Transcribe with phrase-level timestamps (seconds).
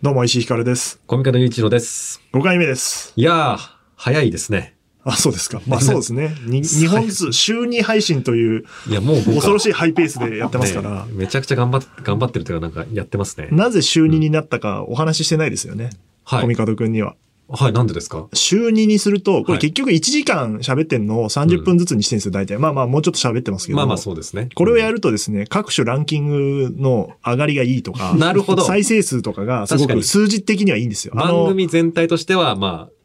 [0.00, 1.00] どうも、石井ひかるです。
[1.08, 2.22] コミカド雄一郎です。
[2.32, 3.12] 5回目です。
[3.16, 3.58] いやー、
[3.96, 4.76] 早いですね。
[5.02, 5.60] あ、そうですか。
[5.66, 6.36] まあそうですね。
[6.46, 13.48] に日本ずつ週2配信といういや、もう恐ろしいハイペースでやってますから、ねめちゃくちゃ頑張っ頑張ってるというか、なんかやってますね。
[13.50, 15.90] なぜ週2になったかお話ししてないですよね。
[16.22, 17.16] はいコミカドくんには。
[17.50, 18.28] はい、なんでですか？
[18.34, 22.58] 週2にすると、こはいれ結局1時間喋ってんのを30分ずつにしてるんですよ、大体。
[22.58, 23.78] まあまあもうちょっと喋ってますけど。
[23.78, 24.50] まあまあそうですね。
[24.54, 31.14] これをやるとですね、各種ランキングの上がりがいいとか、なるほど再生数とかがすごく数字的にはいいんですよ。
[31.14, 32.97] 番組全体としては、まあ、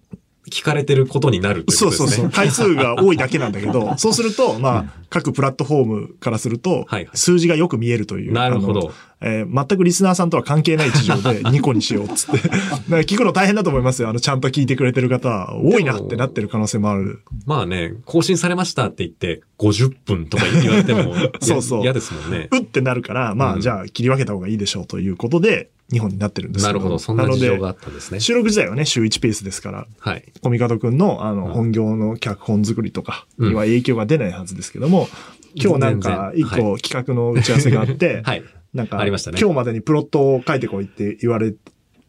[0.50, 2.24] 聞かれてることになるというそうことですね。
[2.24, 2.32] そうそう。
[2.36, 8.34] 回数が多いだけなんだけど、 そうすると、まあ、各プラットフォームからするとはいはい、数字がよく見えるという。
[8.34, 8.92] なるほど。
[9.22, 12.50] えー全くリスナーさんとは関係ない事情で2個にしようっつって。
[13.06, 14.10] 聞くの大変だと思いますよ。
[14.10, 17.22] あの、ちゃんと聞いてくれてる方は、多いなってなってる可能性もある。
[17.46, 22.50] まあね、更新されましたって言って、50分とか言われても、そうそう嫌ですもんね。
[22.52, 28.20] うってなるから、まあ、うんじゃあ切り分けた方がいいでしょうということで、2本になってるんですけなるほど、そんな事情があったんですね。
[28.20, 30.24] 収録自体はね、週1ペースですから、はい。
[30.42, 35.08] コミカドくんの、あの、うん本業の脚本作りとかには影響が出ないはずですけども、
[35.56, 38.44] 今日なんか一個企画の打ち合わせがあって、 はい。
[38.74, 39.38] なんか、ありましたね。
[39.40, 41.54] 今日までにプロットを書いてこいって言われ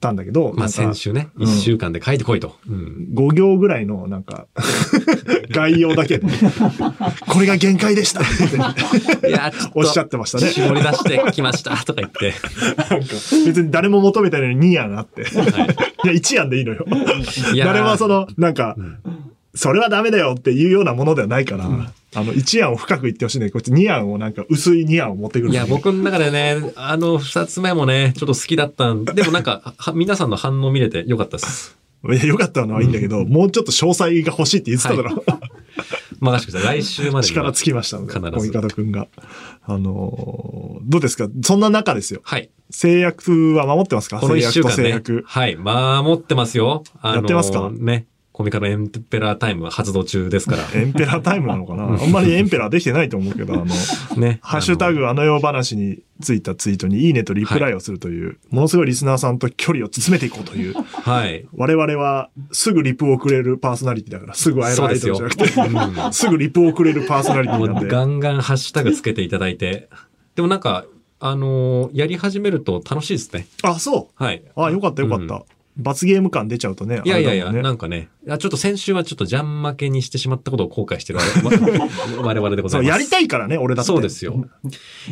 [0.05, 2.57] たんだけど、まあ先週ね、うん1週間で書いてこいと。
[2.69, 3.09] うん。
[3.15, 4.47] 5行ぐらいの、なんか、
[5.51, 6.27] 概要だけで、
[7.27, 9.51] これが限界でしたいや。
[9.75, 12.35] おっしゃってましたね絞り出してきましたとか言って。
[12.77, 13.15] なんか
[13.47, 15.25] 別に誰も求めたのに2案あって。
[15.25, 16.85] はいいや、1案でいいのよ。
[17.57, 18.77] 誰もその、なんか、
[19.55, 21.69] それはダメだよっていうようなものではないから、あ
[22.23, 23.51] の、1案を深く言ってほしいね。
[23.51, 25.53] こっち2案をなんか薄い2案を持ってくる。
[25.53, 31.77] いや、僕の中でね、あの、二つ目もね、ちょっと好きだったんでもなんか、は 皆さんの反応見れてよかったです。
[32.07, 35.25] いや、よかったのはいいんだけど、もうちょっと詳細が欲しいって言ってただろ。
[36.21, 36.81] 任せてください。
[36.83, 39.07] 来週まで力尽きましたので、小見方くんが。
[39.67, 41.29] あのーどうですか？
[41.43, 42.21] そんな中ですよ。
[42.25, 42.51] はい。
[42.71, 44.19] 制約は守ってますか？
[44.21, 45.25] この一週間ね制約と制約。。
[45.27, 45.57] はい。
[46.05, 46.85] 守ってますよ。
[47.01, 47.71] あのやってますか？
[47.73, 48.07] ね。
[48.35, 50.65] コミカルエンペラータイム発動中ですから。
[50.75, 51.85] エンペラータイムなのかな？
[51.85, 53.67] あんまりエンペラーできてないと思うけど、あの、
[54.17, 54.41] ね。
[54.43, 60.75] ハッシュタグあの世話についたツイートにいいねとリプライをするという、ものすごいリスナーさんと距離を詰めていこうという。
[60.75, 61.47] はい。
[61.55, 67.89] 我々はすぐリプをくれるパーソナリティだから、すぐ会えるアイドルじゃなくて、うんすぐリプをくれるパーソナリティなんで。
[67.89, 69.89] ガンガンハッシュタグつけていただいて。
[70.35, 70.87] でもなんか、
[71.21, 73.47] あのーやり始めると楽しいですね。
[73.63, 74.23] あ、そう。
[74.23, 74.43] はい。
[74.57, 75.45] あ、よかったよかった。
[75.77, 77.03] 罰ゲーム感出ちゃうとね。
[77.05, 81.89] いやいやいや、ねなんかね、ちょっと先週はちょっとジャン負けにしてしまったことを後悔してる我々
[82.23, 83.01] 我々でござそ、いうます。
[83.01, 83.89] やりたいからね、俺だって。
[83.89, 84.47] そうですよ。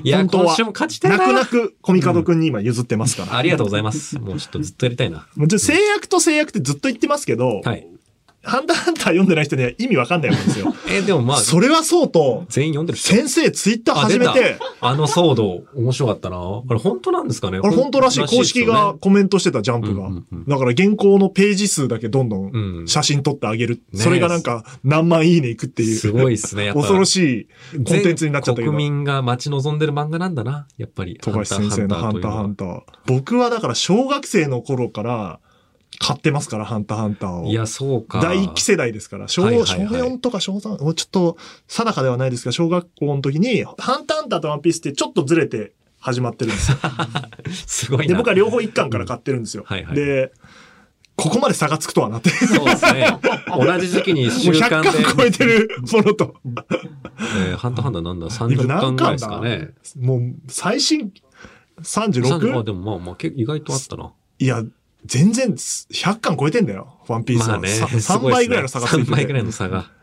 [0.04, 1.18] いや、本当は今週も勝ちたいな。
[1.18, 3.36] 泣く泣くコミカドくんに今譲ってますから。
[3.36, 4.18] ありがとうございます。
[4.20, 5.26] もうちょっとずっとやりたいな。
[5.34, 7.86] もうじゃあ制約と制約ってずっと言ってますけど、はい。
[8.44, 10.74] ハンターハンター読んでない人には意味わかんないわけですよ。
[10.90, 16.36] えーでもまあ、それはそうと、全員読んでる人先生ツイッターあ始めて、あの騒動、面白かったな。
[16.36, 17.60] あれ本当なんですかね？
[17.62, 18.26] あれ本当らしい。
[18.26, 20.06] 公式がコメントしてたジャンプが。
[20.06, 23.80] うんうんうんだから原稿のページ数だけどんどうんん写真撮ってあげる。
[23.92, 25.96] ねそれがなんか何万いいねいくっていう。
[25.96, 26.72] すごいですね。
[26.74, 28.72] 恐ろしいコンテンツになっちゃったけど。
[28.72, 30.66] 全国民が待ち望んでる漫画なんだな。
[30.78, 31.18] やっぱり。
[31.22, 32.80] 富樫先生のハンターハンタター。
[33.06, 35.38] 僕はだから小学生の頃から
[36.02, 37.46] 買ってますから、ハンターハンターを。
[37.46, 38.20] いや、そうか。
[38.20, 41.36] 第一期世代ですから、小、はいはいはい小4とか小3、もうちょっと
[41.68, 46.78] 定かではないですが、小学校の時に、ハンターハンターとワンピースってちょっとずれて始まってるんですよ。
[47.66, 48.06] すごいな。
[48.08, 49.62] で、僕は両方一巻から買ってるんですよ。
[49.66, 50.32] はいはいで、
[51.14, 52.30] ここまで差がつくとはなって。
[52.30, 53.06] そうですね。
[53.48, 54.90] 同じ時期にもう週100刊で。
[54.90, 56.34] 巻超えてるものと。
[56.44, 58.26] えーハンターハンターなんだ？
[58.26, 59.70] 今 ?30 何巻ぐらいですかね。
[60.00, 61.12] もう、最新、
[61.80, 62.58] 30 36?
[62.58, 64.12] あ、でもまあまあ、意外とあったな。
[64.38, 64.64] いや、
[65.04, 67.00] 全然100巻超えてんだよ。
[67.08, 67.48] ワンピースは。
[67.48, 67.68] まあね。
[67.68, 69.46] さすご3倍ぐらいの差がついて3倍ぐらいて。
[69.46, 69.90] の差が。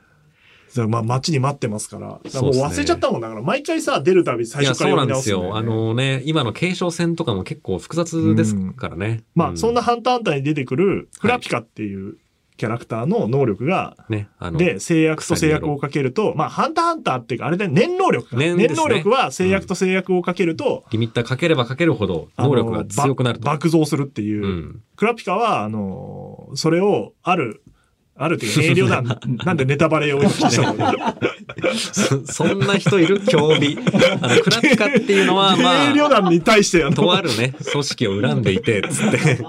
[0.87, 2.07] まあ、待ちに待ってますから。
[2.07, 5.75] だからもう忘れちゃったもんだから、毎回さ、出るたび最初からそうなんです読み直すんだよ、ね。
[5.75, 5.81] よ。
[5.81, 9.23] あのね、今の継承戦とかも結構複雑ですからね。
[9.33, 12.17] まあ、うそんなハンターハンターに出てくる、フラピカっていう
[12.59, 18.35] キャラクターの能力が、ね、あの、で、制約と制約をかけると、まあ、ハンターハンターっていうか、あれで念能力か。
[18.35, 23.45] 念ね念能力は制約と制約をかけると、リミッターかければかけるほど能力が強くなると。
[23.45, 24.45] ば爆増するっていう。
[24.45, 24.83] うん。
[24.97, 27.63] クラピカは、あの、それを、ある、
[28.21, 30.75] あるっていうか、軽量弾、なんでネタバレをしたの？
[31.73, 33.21] そそんな人いる？
[33.21, 33.77] 競技。
[34.21, 39.39] あの、クラピカっていうのは、 ま軽量に対して、あの、とあるね、組織を恨んでいて、つって。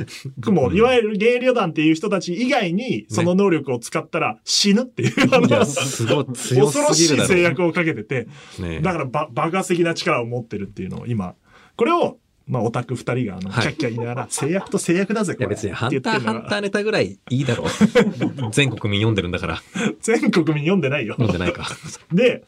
[0.50, 7.36] もういわゆる軽量弾っていう人たち以外に、その能力を使ったら死ぬっていう、あのすごい強恐ろしいすぎるだろう。
[7.36, 8.26] 制約をかけてて、
[8.58, 8.80] ね。
[8.80, 11.34] だからば爆発的な力を持ってるっていうのを今、
[11.76, 12.16] これを、
[12.46, 15.44] まあ、オタク二人が、あの、キはいャッキャ言いながら、制約と制約だぜ、これ。
[15.46, 17.66] いや別にハンターハンターネタぐらいいいだろう。
[18.52, 19.62] 全国民読んでるんだから。
[20.00, 21.14] 全国民読んでないよ。
[21.14, 21.66] 読んでないか。
[22.12, 22.44] で、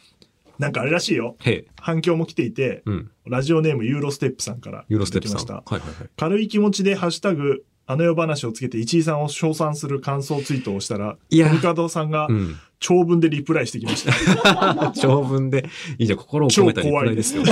[0.58, 1.36] なんかあれらしいよ。
[1.80, 3.10] 反響も来ていて、うん。
[3.26, 4.84] ラジオネームユーロステップさんから。
[4.88, 5.38] ユーロステップさん。
[5.38, 6.08] はいはいはい。
[6.16, 12.56] 軽い気持ちでハッシュタグ、あの世話をつけて一井さんを称賛する感想ツイートをしたら、いやコミカドさんがうん。
[12.78, 14.92] 長文でリプライしてきました。
[14.96, 15.64] 長文で、
[15.98, 17.42] いいじゃん、心を込めたリプライですよ。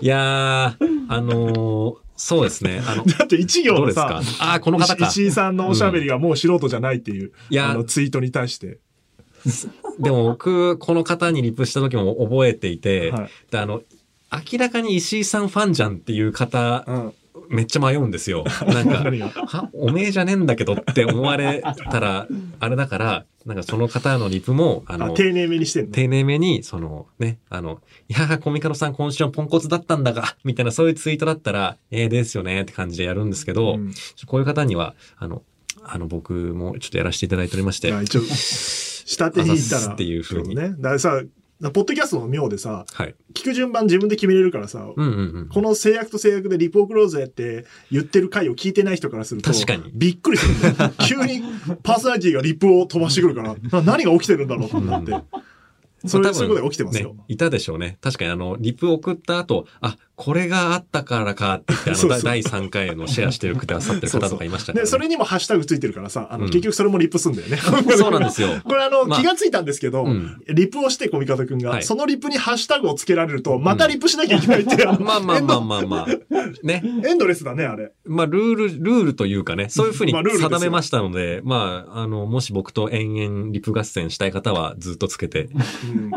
[0.00, 2.82] いやー、あのー、そうですね。
[2.86, 4.22] あの、だって一行のどうですか？
[4.22, 5.06] さ、あー、この方か。
[5.06, 8.78] 石井さんのおしゃべりがもう素人じゃないっていう、いやあのツイートに対して。
[10.00, 13.82] でも僕、この方にリプした時も覚えていて、はいであの、
[14.52, 17.12] 明らかに石井さんファンじゃんっていう方、うん。
[17.48, 18.44] めっちゃ迷うんですよ。
[18.66, 19.04] なんか、
[19.46, 22.26] は、おめえじゃねえんだけどって思われたら、
[22.60, 25.92] あれだから、なんかその方のリプも、ああ、の、丁寧めにしてんの？
[25.92, 33.94] 丁寧めに、そのね、あの、いやー、コミカドさん今週はポンコツだったんだが、みたいなそういうツイートだったら、ええですよねって感じでやるんですけど、うん
[34.26, 35.42] こういう方には、あの、
[35.82, 39.94] あの、僕もちょっとやらせていただいておりまして、まあ一応、下手に言ったら。
[39.94, 40.70] っていう風にそうね。
[40.70, 41.22] だからさ、
[41.60, 43.16] ポッドキャストの妙でさ、はい。
[43.34, 45.48] 聞く順番自分で決めれるからさ、うんうんうん。
[45.48, 50.92] この制約と制約でリポークローズやって言ってる回を聞いてない人からすると、確かにびっくりするんだよ。
[51.04, 51.42] 急に
[51.82, 55.10] パーソナリティがリプを飛ばしてくるから、な 何が起きてるんだろうとなって。
[55.10, 55.44] それ、まあ多分
[56.06, 57.14] そういうことが起きてますよ。
[57.14, 57.98] ね、いたでしょうね。
[58.00, 64.90] 確かにあの、リプ送った後、あ、これがあったからかって言って、あの、 第3回のシェアしてるくださってる方とかいましたから、で、ね。
[64.90, 67.56] それにもハッシュタグついてるからさ、あの、うん結局それもリプすんだよね。
[67.96, 68.48] そうなんですよ。
[68.64, 76.06] これあの、まあ気がついたんですけど、うんリプをして、コミカドくんが、はいそのリプにハッシュタグをつけられると、またリプしなきゃいけないって、あのまあまあまあまあまあ。
[76.62, 76.82] ね。
[77.04, 77.92] エンドレスだね、あれ。
[78.04, 85.48] まあ、ルール、ルールというかね、そういうふうに定めましたので、まあ、あの、もし僕と延々リプ合戦したい方はずっとつけて。
[85.98, 86.10] うん。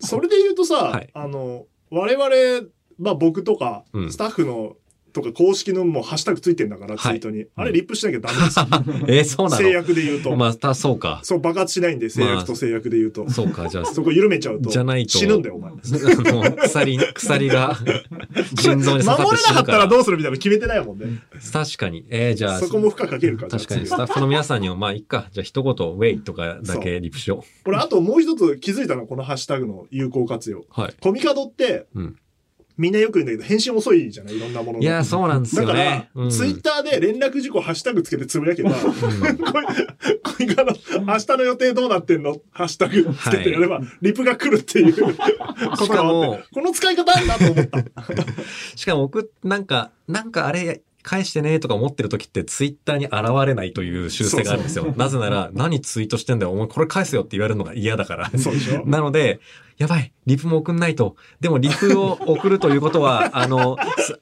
[0.00, 1.10] それで言うとさ、はい。
[1.14, 4.12] あの、我々、まあ僕とかう、ん。
[4.12, 4.76] スタッフの、
[5.22, 7.46] とか公式のもうハッシュタグついてんだから、ツイートに。
[7.56, 8.66] あれリップしなきゃダメですよ。
[9.08, 10.36] えーそうな制の約で言うと。
[10.36, 11.20] また、そうか。
[11.22, 13.28] そう、爆発しないんで、制約と制約で言うと。
[13.30, 15.72] そうか、じゃあ、そこ緩めちゃうと、じゃないと死ぬんだよ、お前。
[16.68, 17.76] 鎖、鎖が、
[18.56, 19.60] 心臓に刺さって守れなか。
[19.62, 21.06] ったらどうするみたいなの決めてないもんね。
[21.52, 22.04] 確かに。
[22.08, 23.50] えーじゃあ、そこも負荷かけるから。
[23.50, 25.28] 確かに、スタッフの皆さんにも、まあ、いっか。
[25.32, 30.60] じゃあ、一言、ウェイとかだけリプしよこれ、あともう一つ気づいたの、このハッシュタグの有効活用。
[30.60, 30.64] う。
[30.70, 30.94] はい。
[31.00, 32.16] コミカドって、うん
[32.78, 34.36] みんなよく言うんだけど、返信遅いじゃない？
[34.36, 34.82] いろんなものの。
[34.82, 36.10] いや、そうなんですだから、よね。
[36.14, 42.36] うんツイッターで連絡事項ハッシュタグつけてつぶやけば、これ、これから、明日の予定どうなってんの？
[42.52, 47.84] ハッシュタグつけてやれば、リプが来るっていうしかもこの使い方あんなと思った。
[48.76, 53.14] しかも僕、なんか、なんかあれ、返してねとか思ってる時ってツイッターに現
[53.46, 54.92] れないという習性があるんですよ。
[54.96, 58.30] なぜなら、何ツイートしてんだよ、お前これ返せよって言われるのが嫌だから。
[58.84, 59.40] なので、
[59.78, 61.14] やばい、リプも送んないと。
[61.40, 63.76] でもリプを送るということは、 あの、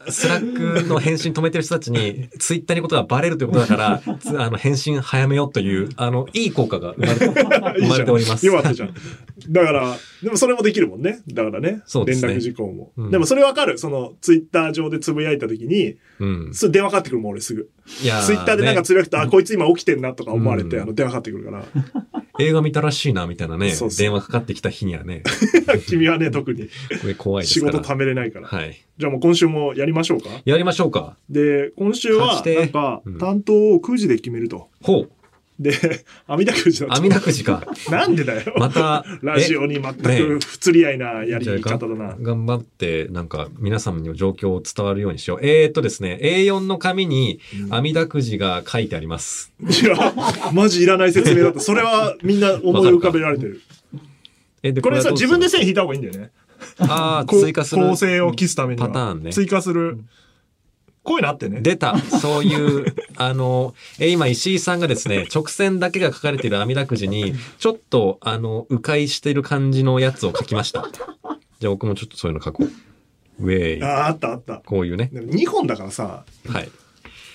[0.06, 7.26] ススラックの返信止めてる人たちに、ツイッターにことがバレるということだから、つあの、返信早めようという、あの、いい効果が生まれて
[7.80, 8.46] 生まれております。
[8.46, 8.94] よかったじゃん。
[9.48, 11.20] だから、でもそれもできるもんね。
[11.32, 11.80] だからね。
[11.86, 12.92] そうですね連絡事項も。
[12.98, 13.78] うんでもそれわかる。
[13.78, 16.50] その、ツイッター上でつぶやいたときに、うん。
[16.52, 17.70] すぐ電話かかってくるもん、俺すぐ。
[18.02, 21.64] いやツイッターでなんかつぶやくと、あ、こいつ今起きてんなとか思われて、うんあの、電話かかってくるから。
[22.38, 25.22] 映画見たらしいな、みたいなねそうそう電話かかってきた日にはね、
[25.86, 26.68] 君はね、特に
[27.00, 27.54] これ怖いです。
[27.54, 28.48] 仕事貯めれないから。
[28.48, 28.76] はい。
[28.98, 30.28] じゃあもう今週もやりましょうか。
[30.44, 31.16] やりましょうか。
[31.28, 34.68] で、今週は、なんかうん、担当を9時で決めると。
[34.82, 35.10] ほう。
[35.58, 35.72] で、
[36.26, 36.94] 網田くじだと。
[36.94, 37.66] 網だくじか。
[37.90, 38.52] なんでだよ。
[38.56, 42.08] また、ラジオに全く不釣り合いなやり方だな。
[42.08, 45.38] が頑張って、なんか、皆様にも状況を伝わるようにしよう。
[45.42, 47.40] えー、っとですね、A4 の紙に、
[47.70, 49.52] 網だくじが書いてあります。
[49.60, 50.14] いや、
[50.52, 51.60] マジいらない説明だった。
[51.60, 53.62] それはみんな思い浮かべられてる。
[54.74, 56.30] これさ、自分で線引いた方がいいんだよね。
[56.78, 57.82] ああ、追加する。
[57.82, 58.88] 構成を期すためには。
[58.88, 60.00] パターンね追加する。
[61.02, 61.60] こういうのあってね。
[61.60, 61.96] 出た。
[61.98, 70.88] そういう、 あの、え、今石井さんがですね、直線だけが書かれている網だくじに、ちょっと、あの、迂回してる感じのやつを書きました。
[71.60, 73.44] じゃあ僕もちょっとそういうの書こう。
[73.44, 73.82] ウェイ。
[73.82, 74.62] ああ、あったあった。
[74.66, 75.10] こういうね。
[75.12, 76.68] でも2本だからさ、はい。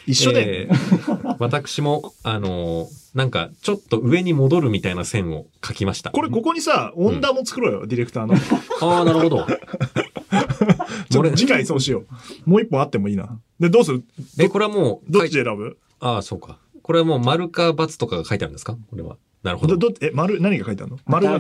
[0.08, 6.12] 一緒で、えー 私も、あのなんか、ちょっと上に戻るみたいな線を書きました。
[6.12, 8.36] これここにさ、温暖も作ろうよ、ディレクターの。
[8.82, 9.46] ああ、なるほど。
[11.10, 12.06] ちょっと次回そうしよ
[12.46, 12.50] う。
[12.50, 13.40] もう一本あってもいいな。
[13.60, 14.04] で、どうする？
[14.40, 15.78] え、これはもう、どっちで選ぶ？
[16.00, 16.58] ああ、そうか。
[16.84, 18.78] これはもう丸か×とかが書いてあるんですか？
[18.90, 19.18] これは。
[19.44, 19.76] なるほど。
[19.76, 21.00] どどえ、丸、何が書いてあるの？
[21.06, 21.40] 丸が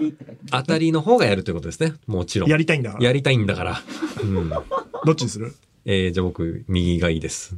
[0.51, 1.94] 当たりの方がやるということですね。
[2.08, 2.50] もちろん。
[2.50, 3.03] やりたいんだから。
[3.06, 3.82] やりたいんだから。
[4.24, 4.50] うん。
[5.06, 5.53] どっちにする？
[5.86, 7.56] えー、じゃあ僕、右がいいです。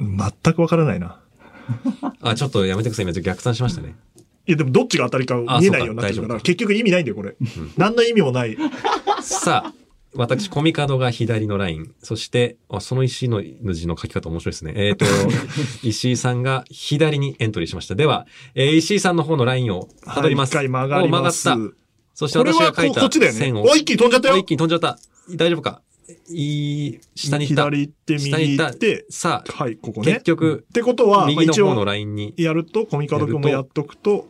[0.00, 1.20] 全くわからないな。
[2.20, 3.04] あ、ちょっとやめてください。
[3.04, 3.94] 今逆算しましたね。
[4.46, 7.34] いや、でもどっちが当たりか見えないようになってるから、結局意味ないんだよ、これ。
[7.76, 8.56] 何の意味もない。
[9.22, 9.72] さあ、
[10.16, 11.92] 私、コミカドが左のライン。
[12.02, 14.74] そして、あその石の字の書き方面白いですね。
[14.76, 15.06] えっ、と、
[15.82, 17.94] 石井さんが左にエントリーしました。
[17.94, 20.56] では、えー石井さんの方のラインをたどります。
[20.56, 21.48] はい曲がります。
[21.48, 21.76] お曲がった。
[22.14, 23.38] そしてこれはこ私が書いたこっちだよね。
[23.38, 23.62] 線を。
[23.62, 24.44] お、一気に飛んじゃったよお一。
[24.44, 24.98] 気に飛んじゃった。
[25.30, 25.80] 大丈夫か？
[26.28, 27.62] いい、下に行った。
[27.64, 30.12] 左行って、右行って、さあ、はい、ここね。
[30.14, 34.26] 結局っ、てことは、まあ右の一方の応、ラインに、やると、コミカド君もやっとくと、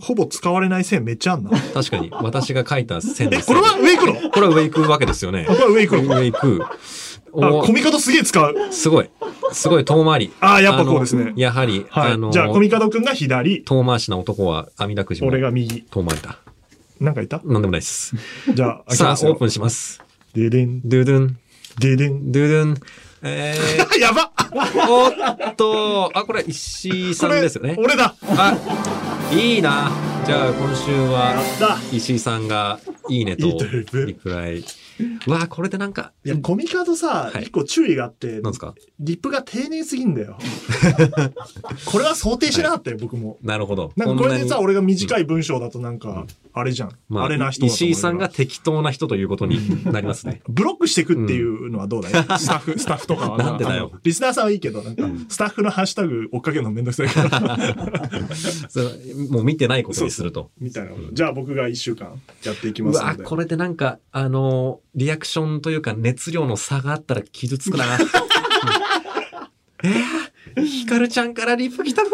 [0.00, 1.50] ほぼ使われない線めっちゃあんな。
[1.50, 3.48] 確かに私が書いた線え、です。
[3.48, 4.30] これは上行くの？
[4.30, 5.54] これは上行くわけですよねこ。
[5.54, 6.20] れは上行くの？
[6.20, 6.62] 上行く。
[7.42, 8.54] あ、おコミカドすげえ使う。
[8.70, 9.10] すごい。
[9.50, 10.32] すごい遠回り。
[10.40, 11.32] あ、やっぱこうですね。
[11.34, 12.12] やはり、はい。
[12.12, 15.82] あの、じゃあ、コミカド君が左、遠回しな男は網だくじも俺が右。
[15.82, 16.38] 遠回りだ。
[17.00, 17.40] なんかいた？
[17.44, 18.14] なんでもないです。
[18.54, 19.46] じゃあ、さあ、オープ。
[19.46, 20.00] ンします。
[20.34, 21.36] ででん、ドゥドゥン、
[21.78, 22.32] ででん。
[22.32, 22.76] ドゥドゥン。
[23.22, 23.56] え
[24.00, 25.08] やばー、お
[25.50, 27.74] っと、あ、これ石井さんですよね。
[27.78, 28.56] 俺だあ、
[29.32, 29.90] いいな。
[30.24, 31.34] じゃあ今週やは
[31.92, 33.46] 石井さんがいいねと
[34.06, 34.64] リプライ。
[35.26, 38.74] う わ、これでなんか、いや、コミカドさ、はい一個注意があってなん、ですか？
[39.00, 40.38] リップが丁寧すぎんだよ。
[41.86, 43.38] これは想定しなかったよ、僕も。
[43.42, 43.92] なるほど。
[43.96, 46.90] なんかこれでさ、んなに俺が短い文章だとなんか、あれじゃん。
[47.08, 50.42] まあれな人だと思う石井さんが適当な人ということになりますね。
[50.48, 57.58] ブロックしていくっていうのはどうだい、スタッフ、スタッフとかはさなんでだよあのリスナーさんはいいけど、なんか、スタッフのハッシュタグ追っかけるのめんどくさいから。
[58.68, 58.86] それ
[59.30, 60.50] もう見てないことにすると。
[60.60, 61.12] みたいなこと。
[61.12, 63.24] じゃあ僕が一週間やっていきますので。
[63.24, 67.84] これでなんか、あの、リアクションというか熱量の差があったら傷つくな。
[69.84, 72.08] えー、ヒカルちゃんからリプ来たふ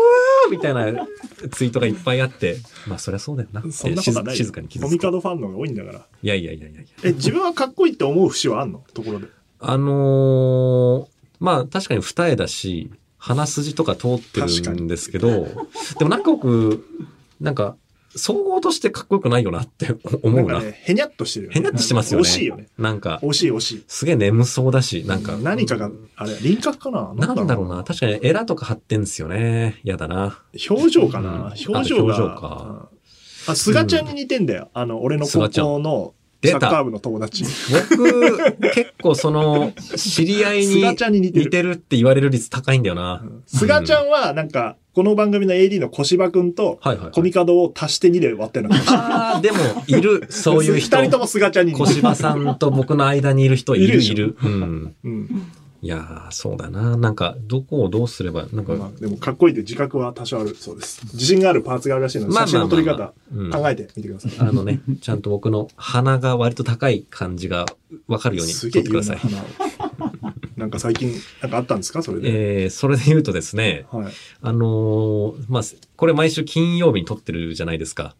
[0.48, 1.06] ーみたいな
[1.50, 3.62] ツイートがいっぱいあって、まあそりゃそうだよな。
[3.72, 4.36] そんなことはないよ。
[4.36, 5.02] 静静かに傷コミつく。
[5.02, 6.06] カドファンの方が多いんだから。
[6.22, 6.88] いやいやいやいやいや。
[7.04, 8.84] え、自分はかっこいいって思う節はあんの？
[8.92, 9.28] ところで。
[9.60, 14.46] あのーまあ確かに二重だし、鼻筋とか通ってる
[14.80, 15.48] んですけど、
[15.98, 16.84] でもなんか僕、
[17.40, 17.76] なんか、
[18.16, 20.54] 総合としてかっこよくないよなって 思うな。
[20.54, 21.56] なんかね、へにゃっとしてるよね。
[21.58, 22.68] へにゃっとしてますよね惜しいよね。
[22.78, 23.84] なんか、惜しい惜しい。
[23.88, 25.36] すげえ眠そうだし、なんか。
[25.36, 27.12] 何かが、あれ、輪郭かな？
[27.14, 27.84] なんだろうな。
[27.84, 29.80] 確かにエラとか貼ってんですよね。
[29.84, 30.38] やだな。
[30.70, 32.16] 表情かな、うん表情が。
[32.16, 32.88] あ表情か
[33.48, 33.52] うん。
[33.52, 34.70] あ、菅ちゃんに似てんだよ。
[34.74, 36.14] あの、俺の高校の
[36.48, 37.44] サッカー部の友達。
[37.96, 43.22] 僕、結構その、知り合いに菅ちゃんに似てるって言われる率高いんだよな。
[43.46, 46.78] 菅ちゃんは、なんか、この番組の AD の小芝くんと、
[47.12, 48.94] コミカドを足して2で割ったような感じ。
[48.94, 49.58] ああ、でも、
[49.88, 50.26] いる。
[50.30, 51.08] そういう人二。
[51.08, 51.96] 人とも菅ちゃんに似小てる。
[51.96, 54.36] 芝さんと僕の間にいる人いるいるいる。
[54.42, 54.94] うん。
[55.02, 55.52] うん。
[55.84, 56.96] いやー、そうだな。
[56.96, 61.02] なんか、どこをどうすれば、なんか、まあ、でもかっこいいって自覚は多少あるそうです。
[61.12, 64.32] 自信があるパーツがあるらしいので、写真の撮り方、うん考えてみてください。
[64.38, 67.66] あのね、ちゃんと僕の鼻が割と高い感じが
[68.08, 69.18] 分かるように撮ってください。
[70.56, 71.12] なんか最近、
[71.42, 72.62] なんかあったんですかそれで。
[72.62, 74.12] えー、それで言うとですね、はい。
[74.40, 75.62] あのーまあ、
[75.96, 78.16] これ毎週金曜日に撮ってるじゃないですか。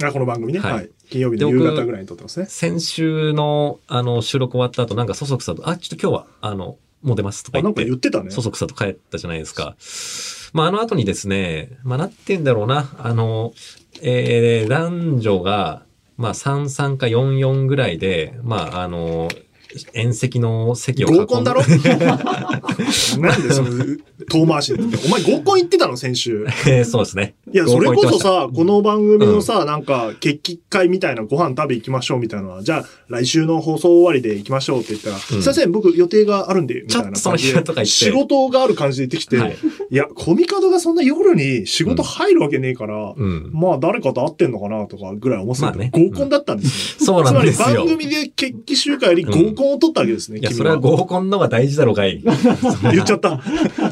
[0.00, 0.60] あ、この番組ね。
[0.60, 0.90] はいはい。
[1.10, 2.46] 金曜日の夕方ぐらいに撮ってますね。
[2.46, 8.30] 先週の、あの、収録終わった後、なんかそそくさと、あ、ちょっと今日は、あの、もう出ますとかあ、なんか言って言ってたね。
[8.30, 9.76] そそくさと帰ったじゃないですか。
[10.52, 13.52] まあ、あの後にですね、まあ、なんて言うんだろうな、あの、
[14.02, 15.82] えー、男女が、
[16.16, 19.28] まあ、33か44ぐらいで、まあ、あの、
[19.92, 21.62] 縁石の席を囲ん合コンだろ？
[23.20, 23.70] なんでその、
[24.30, 24.94] 遠回しに？
[25.06, 26.46] お前合コン行ってたの先週。
[26.66, 27.34] え ーそうですね。
[27.52, 37.86] いや、それこそさ、この番組のさ、なんか、決起会みたいなご飯食べ行きましょうみたいなのは、じゃあ、来週の放送終わりで行きましょうって言ったら、すいません、僕予定があるんで、みたいな感じちょっとその日とか言ってで。
[37.86, 39.56] 仕事がある感じで言ってきて、はい
[39.90, 43.50] い、や、コミカドがそんな夜に仕事入るわけねえから、うん。
[43.54, 47.06] まあ、誰かと会ってんのかなとかぐらい思ってたけど、まあね合コンだったんですね。
[47.06, 47.66] そうなんですよ。
[47.66, 52.20] つまり番組で決起集会より合コンを取ったわけですね、いや、君それは合コンの方が大事だろうがい。
[52.92, 53.40] 言っちゃった。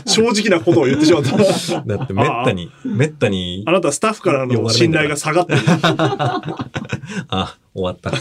[0.06, 1.37] 正直なことを言ってしまった。
[1.87, 5.59] だってめったに、めったにあ、なたスタッフからの信頼が下がってる。
[7.28, 8.12] あ、終わった。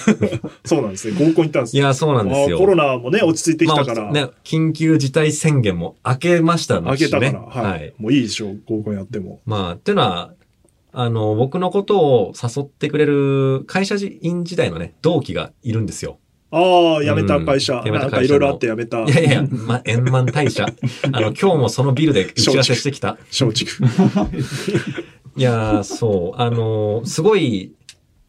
[0.66, 1.14] そうなんですね。
[1.18, 1.84] 合コン行ったんですよ。
[1.84, 2.58] いや、そうなんですよ。
[2.58, 4.04] あコロナもね、落ち着いてきたから。
[4.04, 7.94] まあね、緊急事態宣言も明けましたの開けたから、ねはい。
[7.98, 9.40] もういいでしょう、合コンやっても。
[9.46, 10.32] まあ、っていうのは、
[10.98, 16.20] あの、僕のことを誘ってくれる会社員時代のね、同期がいるんですよ。
[16.58, 17.84] ああ、辞めた会社。
[17.86, 19.10] うんなんかいろいろあって辞めたい。
[19.10, 20.66] やいや、まあ、円満退社。
[21.12, 23.18] あの、今日もそのビルで打ち合わせしてきた。
[23.30, 23.66] 松竹。
[25.36, 26.42] いやー、そう。
[26.42, 27.74] あのーすごい、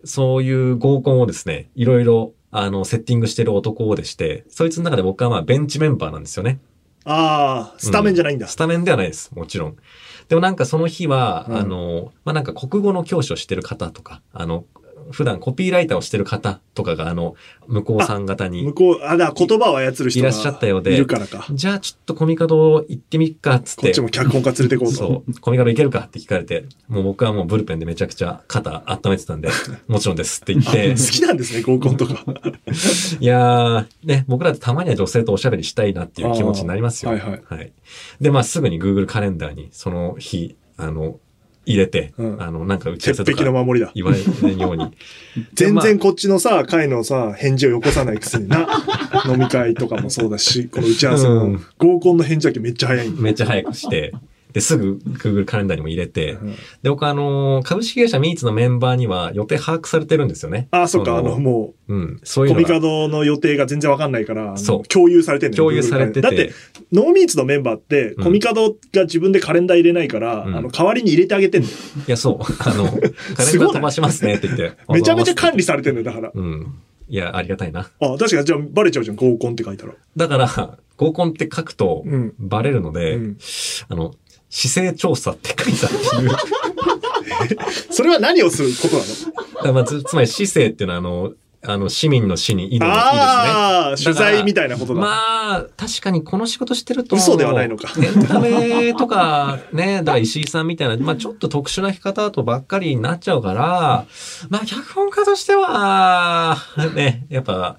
[0.04, 6.58] そういう合コンをですね、いろいろ、あの、セッティングしてる男でして、そいつの中で僕はまあ、ベンチメンバーなんですよね。
[7.04, 8.46] ああ、スタメンじゃないんだ。
[8.46, 9.32] うスタメンではないです。
[9.36, 9.76] もちろん。
[10.28, 14.64] でもなんかその日は、うんあの、まあ、なんか国語の教師をしてる方とか、あの、
[15.10, 17.34] 普段コピーライターをしてる方とかが、あの、
[17.66, 21.46] 向こうさん方に向、こう、あ、だ言葉を操る人がいらっしゃったようでいるからか。
[21.50, 24.00] じゃあちょっとコミカド行ってみっか、っつってこっち。
[24.00, 24.94] も脚本家連れてこうと。
[24.94, 25.40] そう。
[25.40, 29.48] コミカド行けるかって聞かれて、もう僕はもうブルペンでめちゃくちゃ肩温めてたんで、
[29.88, 32.14] もちろんですって言って、 好きなんですね、合コンとか。
[33.20, 37.12] いやー、ね、僕らってたまには女性とおしゃべりしたいなっていう気持ちになりますよ。
[37.12, 37.72] あーはい
[38.20, 41.18] で、まあすぐに Google カレンダーにその日、あの、
[41.66, 43.92] 入れて、うんあの、なんか打ち合わせ鉄とか壁の守りだ。
[43.94, 44.96] 言われないように。
[45.54, 48.66] 全まあ然こっちのさ、会のさ、返事をよこさないくせにな。
[49.28, 53.10] 飲み会とかもそうだし、この打ち合わせもうん、合コンの返事だけめっちゃ早い。
[53.10, 54.12] めっちゃ早くして、
[54.56, 60.68] で、すぐ Google カレンダーにも入れて、うんで、僕あの、株式会社ミーツのメンバーには予定把握されてるんですよね。
[60.70, 66.20] あ、そっか、あの、の、もうん、そうう、コミカドの予定が全然わかんないから、そう共有されてんのよ共有されてて。
[66.22, 66.52] だって、
[66.90, 71.74] ノーミーツのメンバーって、うんコミカドが自分でカレンダー入れないから、うんあの、代わりに入れてあげてんのよ。
[72.08, 72.38] いや、そう。
[72.60, 74.72] あの、 カレンダすごないー飛ばしますねって言って。
[74.88, 75.58] めちゃめちゃ管理。
[75.58, 76.32] 理されてんのよ、だから。
[76.34, 76.74] うん。
[77.08, 77.88] いや、ありがたいな。
[78.00, 79.92] あ、確かに、じゃあバレちゃうじゃん、合コンって書いたら。
[80.16, 83.38] だから、合コンって書くとうん、バレるので、うん
[83.88, 84.14] あの、
[84.56, 86.30] 姿勢調査って書いたっていう。
[87.92, 89.74] それは何をすることなの？
[89.74, 91.32] まあ、つつまり姿勢っていうのは、あの、
[91.68, 92.92] あの、市民の市に井戸で
[93.96, 94.12] すね。
[94.14, 95.00] 取材みたいなことだ。
[95.00, 97.16] まあ、確かにこの仕事してると。
[97.16, 104.06] 嘘ではないのかエンタメとか、ね、 だ石井さんみたいな、まあちょっと特殊な弾き方とばっかりになっちゃうから、
[104.48, 106.56] まあ脚本家としては、
[106.94, 107.78] ね、やっぱ、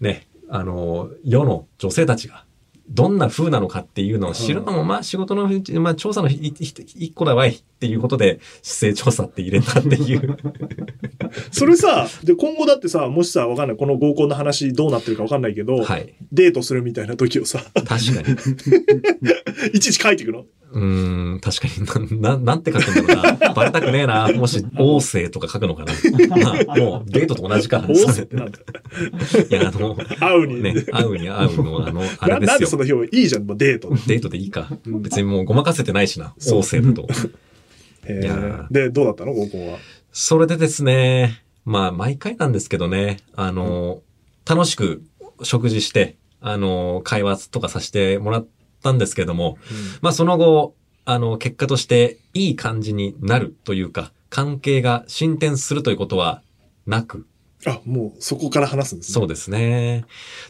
[0.00, 2.45] ね、あの、世の女性たちが、
[2.88, 10.38] どんな風なのかっていうのを知るのも、まあ仕事のうち、まあ調査の一一個だわいっていうことで、姿勢調査って入れたっていう。
[11.52, 16.14] それさ、で、今後だってさ、もしさ、わかんない、この合コンの話どうなってるかわかんないけど、はい。
[16.32, 18.00] デートするみたいな時をさ、確かに。
[19.76, 20.46] いちいち書いていくの？
[20.72, 23.52] うーん、確かにな、な、なんて書くんだろうな。
[23.54, 24.28] バレたくねえな。
[24.32, 25.92] もし、王政とか書くのかな。
[26.28, 27.84] まあ、もう、デートと同じか。
[27.86, 30.62] おーせってなんだいや、あの、会うに。
[30.62, 32.52] ね、会うに会うの、あの、あなれですよ。
[32.52, 33.96] なんでその日をいいじゃん、デートで。
[34.06, 34.68] デートでいいか。
[34.86, 36.34] うん別にもうごまかせてないしな。
[36.50, 37.08] 王政だと。
[38.70, 39.32] で、どうだったの？
[39.32, 39.78] 合コンは？
[40.12, 44.02] それでですね、まあ、毎回なんですけどね、あの、
[44.48, 45.02] 楽しく
[45.42, 48.46] 食事して、あの、会話とかさせてもらっ
[48.82, 49.58] たんですけども、
[50.00, 56.42] まあその後、あの、結果としていい感じになるというか、関係が進展するということは
[56.86, 57.26] なく、
[57.66, 59.12] あ、もうそこから話すんですね。
[59.14, 60.04] そうですね。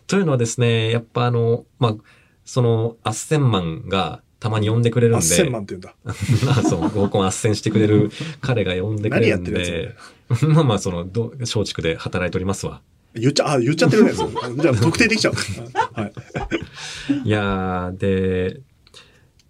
[0.06, 1.96] というのはですね、やっぱあの、まあ、
[2.44, 5.94] その、アッセンマンがたまに呼んでくれるんで、あっ千万って言うんだ。
[6.46, 9.94] まあそう、合コン斡旋してくれる彼が呼んでくれるん何やってるで、
[10.46, 12.80] まあまあその、ど松竹で働いておりますわ。
[13.14, 14.12] 言っちゃ、あ、言っちゃってるね。
[14.12, 15.34] そ うじゃあ特定できちゃう。
[15.94, 16.12] はい。
[17.24, 18.60] いやー、で、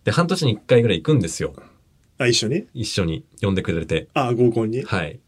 [0.04, 1.52] で、半年に一回ぐらい行くんですよ。
[2.16, 2.64] あ、一緒に？
[2.72, 4.08] 一緒に呼んでくれて。
[4.14, 4.82] あ、合コンに？
[4.82, 5.20] はい。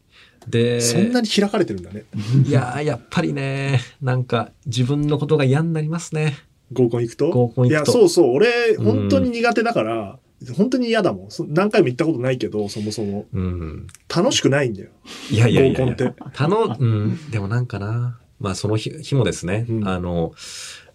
[0.47, 2.05] で、そんなに開かれてるんだね。
[2.43, 6.35] いやー、やっぱりね、なんか自分のことが嫌になりますね。
[6.73, 7.29] 合コン行くと？
[7.29, 8.35] 合コン行くといや、そうそう。
[8.35, 10.19] 俺、本当に苦手だから、
[10.55, 11.31] 本当に嫌だもん。
[11.31, 13.25] そ何回も行ったことないけど、そもそも。
[13.33, 13.87] うん。
[14.13, 14.89] 楽しくないんだよ。
[15.31, 15.79] いやいやいや。
[15.79, 16.13] 合コンって。
[16.33, 18.19] たの、うん、でもなんかな。
[18.39, 20.33] まあその日日もですね、うんあの、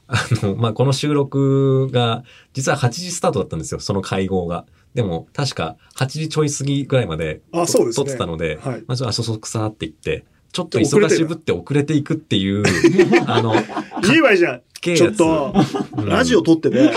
[0.07, 4.65] あの、まあこの収録が、実は8時スタートだったんですよ、その会合が。
[4.95, 12.63] でも、確か8時ちょい過ぎぐらいまであそうですね撮ってたので、はいまあちょっとあ、そそくさって言って、ちょっと忙しぶって遅れていくっていう、
[13.27, 13.55] あの、
[14.03, 14.63] 言えばいいじゃん。
[14.81, 15.53] ちょっと、
[15.97, 16.91] うんラジオ撮ってて、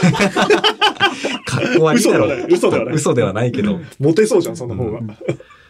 [1.45, 2.27] かっこ悪いだろ。
[2.49, 3.79] 嘘ではない嘘ではないけど。
[3.99, 4.99] モテそうじゃん、その方が。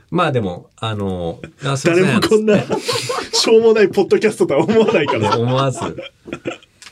[0.10, 1.40] まあでも、あの、
[1.86, 2.60] 誰もこんな、
[3.32, 5.38] しょうもないポッドキャストとは思わないかねら。
[5.38, 5.80] 思わず。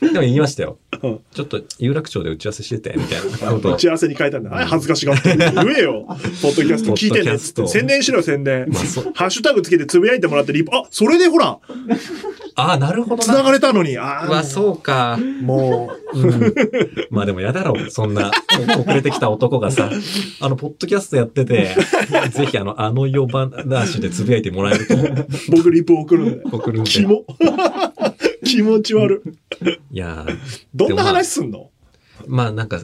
[0.00, 0.78] でも言いましたよ。
[1.02, 4.50] うんちょっと有楽町で打ち合わせしてて、みたいなことを打ち合わせに書いたんだ。
[4.50, 5.36] はい、恥ずかしがって。
[5.36, 6.06] 言えよ。
[6.42, 8.66] ポッドキャスト聞いてね宣伝しろよ、宣伝。
[9.14, 11.58] ハッシュタグつけてつぶやいてもらってリプ、あ、それでほら、
[12.58, 13.42] ああ、なるほど繋な。
[13.42, 13.98] がれたのに。
[13.98, 15.18] あわ、あ、そうか。
[15.42, 16.54] もうん。
[17.10, 17.90] まあでも嫌だろう。
[17.90, 18.30] そんな、
[18.76, 19.90] お遅れてきた男がさ、
[20.40, 21.76] あの、ポッドキャストやってて、
[22.30, 26.42] ぜひあの、あの呼ばなしでつぶやいてもらえると、う、僕リプ送るんで。
[26.50, 26.90] 送るんで。
[26.90, 27.24] キモ。
[28.46, 29.22] 気持ち悪
[29.62, 29.94] い。
[29.94, 30.38] いやー
[30.74, 31.70] どんな話すんの？
[32.26, 32.80] まあなんか、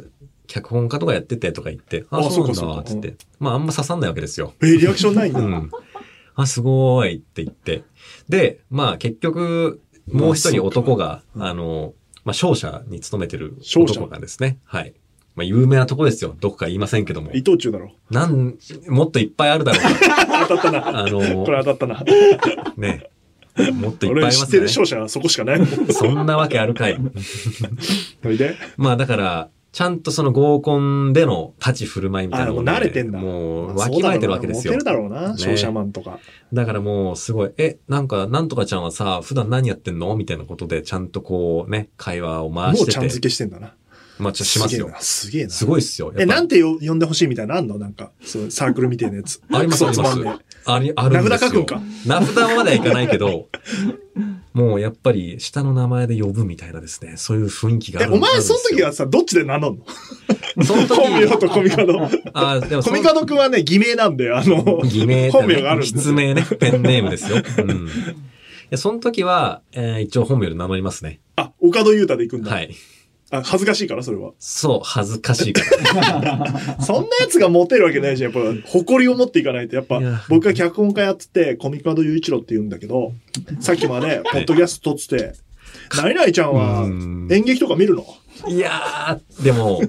[0.46, 3.14] 脚本家とかやっててとか言って、あ、あそうなんだ、つって。
[3.38, 4.52] まああんま刺さんないわけですよ。
[4.62, 5.40] え、リアクションないんだ。
[5.40, 5.70] うん。
[6.34, 7.84] あ、すごいって言って。
[8.28, 11.94] で、まあ結局、もう一人男が、まああの、
[12.24, 14.58] まあ商社に勤めてる男がですね。
[14.64, 14.94] はい。
[15.34, 16.36] まあ有名なとこですよ。
[16.38, 17.30] どこか言いませんけども。
[17.32, 17.92] 伊藤忠だろ。
[18.10, 19.82] なん、もっといっぱいあるだろう。
[20.48, 21.04] 当たったな。
[21.04, 22.04] あのこれ当たったな。
[22.76, 23.08] ね。
[23.72, 24.62] もっといっぱいありますね俺知ってる。
[24.64, 25.68] 勝者はそこしかないもん。
[25.92, 26.98] そんなわけあるかい。
[28.22, 33.18] それでまあだから、ちゃんとその合コンでの立ち振る舞いみたいあ、もうなもので慣れてんだ。
[33.18, 34.84] もう、まあわきまえてるわけですよモテ。
[34.84, 36.18] るだろうな、ね商社マンとか。
[36.52, 42.98] だからもうすごい、え、なんか、なんとかちゃんはさ、普段何やってんのみたいなことで、ちゃんとこうね、会話を回してて。
[42.98, 43.74] もうちゃん付けしてんだな。
[44.18, 44.90] まあ、ちょしますよ。
[45.00, 45.50] すげえな。
[45.50, 46.12] すごいっすよ。
[46.18, 47.78] え、なんてよ呼んでほしいみたいなのあんの？
[47.78, 49.40] なんか、そうサークルみたいなやつ。
[49.50, 51.30] ありますクソつまんねありあるんですよ。
[51.30, 53.48] 名札書くんか名札まではいかないけど、
[54.52, 59.84] もうやっぱり下の名前で呼ぶみたいなですね、そういう雰囲気があえ、るお前その時は、はさ、どっちで名乗んの？
[60.64, 62.08] その時本名とコミカド。
[62.34, 67.38] あでもそコミカドくんはね、偽名なんで、あの、偽名本名があるんで名ね、ペンネームですよ。
[67.58, 67.86] うん。
[67.86, 67.90] い
[68.70, 71.20] や、その時は、えー一応本名で名乗りますね。
[71.36, 72.50] あ、岡戸優太で行くんだ。
[72.50, 72.74] はい。
[73.32, 74.32] あ、恥ずかしいから、それは。
[74.38, 75.62] そう、恥ずかしいか
[75.94, 76.76] ら。
[76.84, 78.32] そんなやつがモテるわけないじゃん。
[78.32, 79.74] やっぱ、誇りを持っていかないと。
[79.76, 83.12] やっぱ僕が脚本家やってて、コミカド雄一郎って言うんだけど、
[83.60, 85.32] さっきまで、 ポッドキャスト撮ってて、
[85.96, 88.04] 何々ちゃんはうん演劇とか見るの？
[88.48, 89.80] いやー、でも、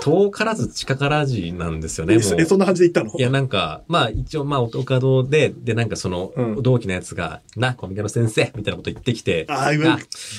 [0.00, 2.14] 遠からず近からずなんですよね。
[2.14, 3.18] え、そんな感じで言ったの？
[3.18, 6.62] いや、なんか、まあ一応、まあ、岡堂で、で、なんかそのう、ん。
[6.62, 9.70] 同期のやつが、な、コミカの先生みたいなこと言ってきて、あ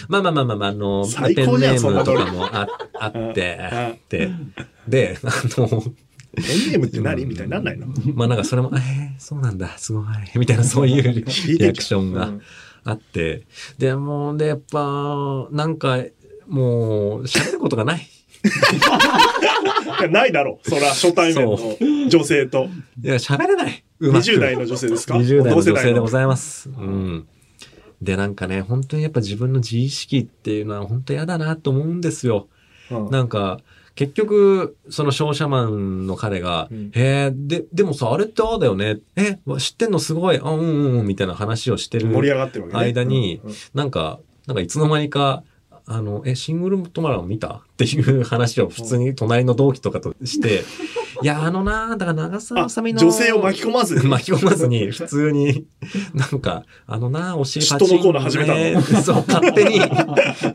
[0.10, 2.68] まあまあまあまあまあ、あの、ペンネームとかもあ
[3.00, 4.32] あってうん、って、
[4.88, 7.26] で、あの、ペンネームって何？
[7.26, 7.88] みたいになんないの？
[8.14, 12.32] まあなんかそれも、えー、そうなんだ、すごい、みたいなそういうリアクションが
[12.84, 15.98] あって、で、もう、で、やっぱ、なんか、
[16.48, 18.08] もう、喋ることがない。
[20.00, 20.70] いやないだろう。
[20.70, 21.58] そら、初対面の
[22.10, 22.68] 女性と。
[23.02, 23.84] いや、喋れない。
[24.00, 26.70] うまく20代の女性ですか？20代の女性でごいざいます。
[26.70, 27.28] うん。
[28.02, 32.48] で、なんかね、本当にやっぱ自分の自意識っていうのは本当嫌だなと思うんですよ。
[32.92, 33.60] うんなんか、
[33.96, 39.00] 結局、その商社マンの彼が、うんへえ、で、でもさ、あれってああだよね。
[39.16, 40.40] え、知ってんのすごい。
[40.42, 42.08] あ、うんうんうん、みたいな話をしてる。
[42.08, 42.80] 盛り上がってるわけね。
[42.84, 43.42] 間に
[43.74, 45.44] なんか、なんかいつの間にか、
[45.88, 47.64] あの、え、シングルトマラを見た？
[47.78, 50.64] っていう話を普通に隣の同期とかとして、
[51.22, 53.00] いや、あのな、だから長澤あまさみの。
[53.00, 54.02] 女性を巻き込まずに。
[54.10, 55.66] 巻き込まずに、普通に、
[56.14, 59.80] なんか、あのな、お尻パチン、嫉妬のコーナー始めたのねそう、勝手に、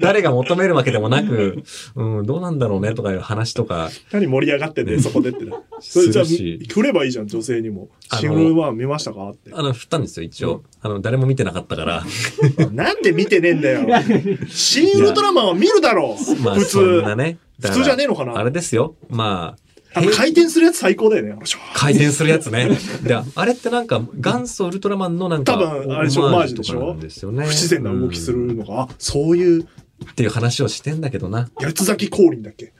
[0.01, 1.63] 誰が求めるわけでもなく、
[1.95, 5.61] うん、どうなんだろうね、とかいう話とか、何盛り上がってんねんそこでってな。
[5.81, 7.89] それじゃあ、するし振ればいいじゃん、女性にも。
[8.19, 9.31] シングルワン見ましたか？
[9.31, 9.51] って。
[9.53, 10.63] あの、振ったんですよ、一応。
[10.81, 12.05] あの、誰も見てなかったから。
[12.73, 13.87] なんで見てねえんだよ。
[14.49, 16.43] シン・ウルトラマンは見るだろう。
[16.43, 17.03] まあ、普通。
[17.17, 18.37] だから普通じゃねえのかな？
[18.37, 18.97] あれですよ。
[19.09, 19.57] ま
[19.95, 21.37] あ、回転するやつ最高だよね。
[21.75, 22.69] 回転するやつね。
[23.03, 26.97] で、あれってなんか、元祖ウルトラマンのなんか、多分あれでしょオオマージュでしょ？
[26.99, 27.45] ですよね。
[27.45, 29.69] 不自然な動きするのが、あ、そういう、うん
[30.11, 31.49] っていう話をしてんだけどな。
[31.61, 32.73] 八つ咲き降臨だっけ？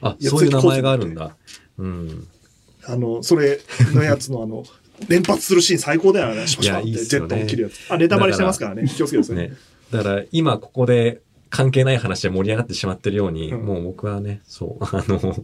[0.00, 1.36] あ、いやそういう名前があるんだ。
[1.78, 2.26] うん。
[2.88, 3.60] あの、それ
[3.94, 4.64] のやつのあの、
[5.08, 6.48] 連発するシーン最高だよね。
[6.48, 7.74] シュパシュパっていやいいっすジェットを切るやつ。
[7.88, 8.88] あ、ネタバレしてますからね。
[8.92, 9.48] 気をつけてください。
[9.48, 9.52] ね。
[9.92, 15.34] だから、今ここで関係ない話で盛り上がってしまってるように、うんもう僕はね、そう、 あの、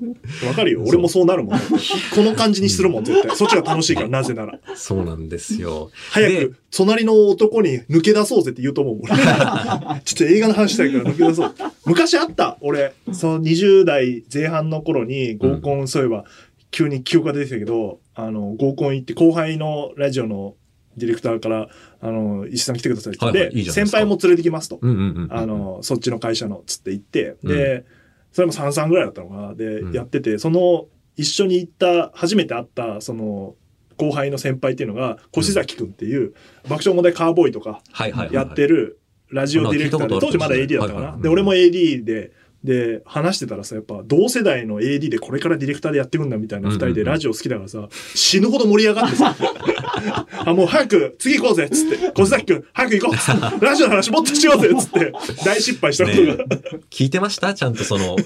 [0.47, 0.83] わかるよ。
[0.87, 1.59] 俺もそうなるもん。
[2.15, 3.37] この感じにするもん、絶対。
[3.37, 4.59] そっちが楽しいから、なぜなら。
[4.75, 5.91] そうなんですよ。
[6.11, 9.01] 早でく、隣の男に抜け出そうぜって言うと思う。
[9.03, 9.15] 俺
[10.05, 11.55] ちょっと映画の話したいから抜け出そう。
[11.87, 16.25] 昔あった俺、その20代前半の頃に合コン、そういえば、
[16.71, 20.55] 急に記憶が出てきたけど、あの、合コン行って後輩のラジオの
[20.97, 21.69] ディレクターから、
[22.01, 24.79] あの、石井さん来てくださいって言って、はいはいいい先輩も連れてきますと。
[24.81, 25.29] うんうんうん。
[25.31, 27.85] あ、の、そっちの会社の、つって行って、で、
[28.33, 29.55] それも33ぐらいだったのかな。
[29.55, 33.55] で、うんやってて、その、一緒に行った、初めて会った、その、
[33.99, 37.83] 後輩の先輩っていうのが、越崎くんっていう、爆笑問題カーボーイとか。
[38.31, 38.99] やってる
[39.31, 41.17] ラジオディレクターで、当時まだ AD だったかな。
[41.19, 42.33] で、俺も AD で、
[42.65, 46.95] で、話してたらさ、やっぱ同世代の AD でこれからディレクターでやっていくんだみたいな二うんうんうん。
[46.95, 49.35] 人でラジオ好きだからさ、死ぬほど盛り上がってさ、
[50.47, 55.13] あ、もう早く次行こうぜっつって、小崎くん早く行こうっつって、ラジオの話もっとしようぜっつって、
[55.45, 56.05] 大失敗した。
[56.07, 56.35] ことが。
[56.37, 56.45] ね
[56.91, 57.55] 聞いてました？
[57.55, 58.17] ちゃんとその、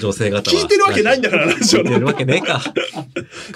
[0.00, 0.42] 女性方は。
[0.42, 1.82] 聞いてるわけないんだから、ラジオ。
[1.82, 1.90] の。
[1.90, 2.60] 聞いてるわけねえか。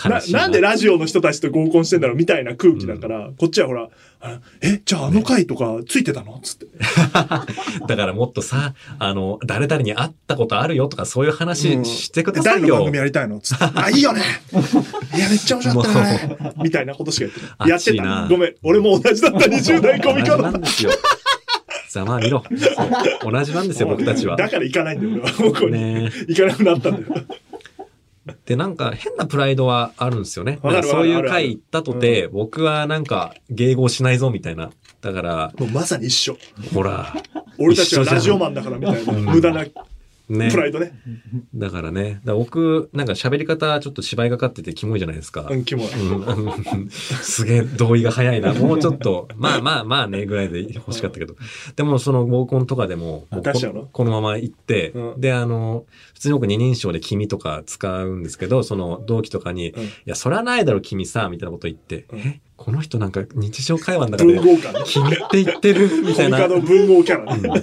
[0.05, 0.41] 悲な。
[0.43, 3.89] なんでラジオの人たちと合コンしてんだろうみたいな空気だから、こっちはほら、
[4.21, 6.41] あえ、じゃああの回とかついてたの？
[6.43, 6.67] つって。
[7.13, 12.67] だからもっとさ、あの、誰々に会ったことあるよとかそういう話うんしてくださいよ。
[12.67, 13.41] 誰の番組やりたいの？
[13.41, 13.65] つって。
[13.75, 14.23] あ、いいよね
[15.17, 17.69] いや、めっちゃ面白かったねみたいなことしかやってない。
[17.71, 18.27] やってた。
[18.29, 18.55] ごめん。
[18.63, 20.61] 俺も同じだった、20代コミカドなん。
[20.61, 20.91] ですよ。
[21.91, 22.43] ざまあ見ろ。
[23.23, 24.37] 同じなんですよ、僕たちは。
[24.37, 25.53] だから行かないんだよ、俺は。
[25.55, 25.73] ここに。
[25.73, 27.23] ね行かなくなったんだよ。
[28.47, 30.59] で、なんか変なプライドはあるんですよね。
[30.63, 30.69] そ
[31.03, 34.71] ういうわかる回行ったとて、僕はなんか迎合しないぞみたいな。
[35.03, 36.39] だから、もうまさに一緒。
[36.73, 37.13] ほら、
[37.59, 39.67] 俺たちはラジオマンだからみたいな、うん無駄な
[40.29, 40.57] ねプ。
[40.57, 40.93] ライドね。
[41.55, 42.15] だからね。
[42.15, 45.47] だから僕、なんか喋り方ちょっと芝居がかっててキモいじゃないですか。
[45.51, 45.89] うん、キモい。
[46.91, 48.55] すげえ同意が早いな。
[48.55, 51.35] もうちょっと、まあまあまあね、ぐらいで欲しかったけど。
[51.77, 53.41] でもその合コンとかでも、あ
[53.93, 64.41] このまま行って、うんで、あの、普通に僕二人称で君とか使うんですけど、その同期とかに、いうんや、そらないだろ君さ、みたいなこと言って、うんえ、この人なんか日常会話の中で。
[64.85, 66.61] 君って言ってるみたいなコミカ。
[66.61, 67.63] ド文豪キャラね。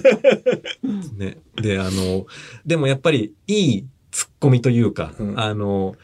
[1.16, 1.38] ね。
[1.56, 2.26] で、あの、
[2.66, 5.94] でもやっぱりいいツッコミというか、うんあの、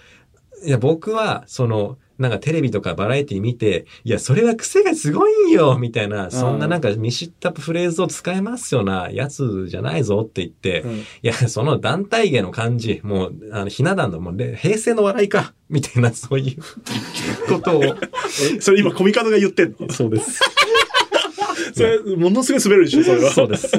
[0.64, 17.84] いや、僕は、その、なんかテレビとかバラエティ見て、いや、それは癖がすごいんよみたいな、そんななんか見知ったフレーズを使えますようなやつじゃないぞって言って、うんいや、その団体芸の感じ、もう、あの、ひな壇の、もう、で平成の笑いか、みたいな、そういうことを。
[18.54, 19.92] え、それ今コミカドが言ってんの？
[19.92, 20.40] そうです。
[21.76, 23.30] それ、ものすごい滑るでしょ、それは。
[23.32, 23.70] そうです。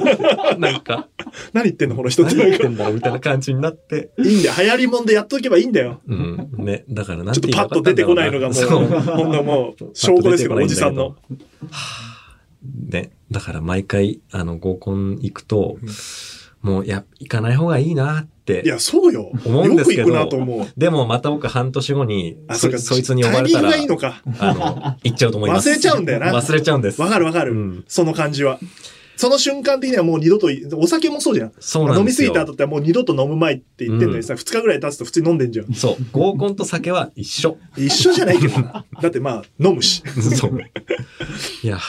[0.60, 1.08] なんか、
[1.52, 2.36] 何言ってんの、この人って。
[2.36, 4.12] 何言ってんだろうみたいな感じになって。
[4.20, 4.56] いいんだよ。
[4.56, 6.00] 流行りもんでやっとけばいいんだよ。
[6.08, 6.50] うん。
[6.58, 6.86] ね。
[6.90, 11.16] だからなんちょっとパッと出てこないのがもう、ほんのもう、証拠ですよ、おじさんの。。
[12.90, 13.12] ね。
[13.32, 15.78] だから毎回、あの、合コン行くと、
[16.62, 18.37] もう、や、行かない方がいいなって。
[18.64, 19.32] いや、そうよ。
[19.46, 20.68] 思うんですけどよく行くなと思う。
[20.78, 24.22] でもまた僕半年後に、あ、そいつに呼ばれたら、タイミングがいいのか。
[24.40, 25.70] あの、 行っちゃうと思います。
[25.70, 27.02] 忘れちゃうんだよな忘れちゃうんです。
[27.02, 28.60] わかるわかる、うんその感じは。
[29.18, 31.52] その瞬間的にはもう二度とい、お酒もそうじゃん。
[31.60, 35.74] そうなん飲みですぎた後ってもう二度と飲むまいって言ってんのにさ、二、日ぐらい経つと普通に飲んでんじゃん。
[35.74, 36.06] そう。
[36.12, 37.58] 合コンと酒は一緒。
[37.76, 38.86] 一緒じゃないけどな。
[39.02, 40.04] だってまあ、飲むし。
[40.38, 40.60] そう。
[41.64, 41.80] いや、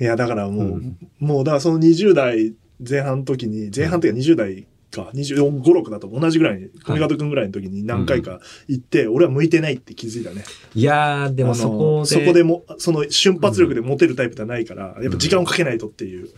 [0.00, 2.54] いや、だからもう、うんもうだからその20代
[2.88, 10.44] 前半の時に、前半というか20代か、25、6だと同じぐらいに、小湊くんぐらいの時に何回か行って、俺は向いてないって気づいたね。
[10.74, 16.28] いやー、でもそこで、そこでも、その瞬発力でモテるタイプではないから、やっぱ時間をかけないとっていう。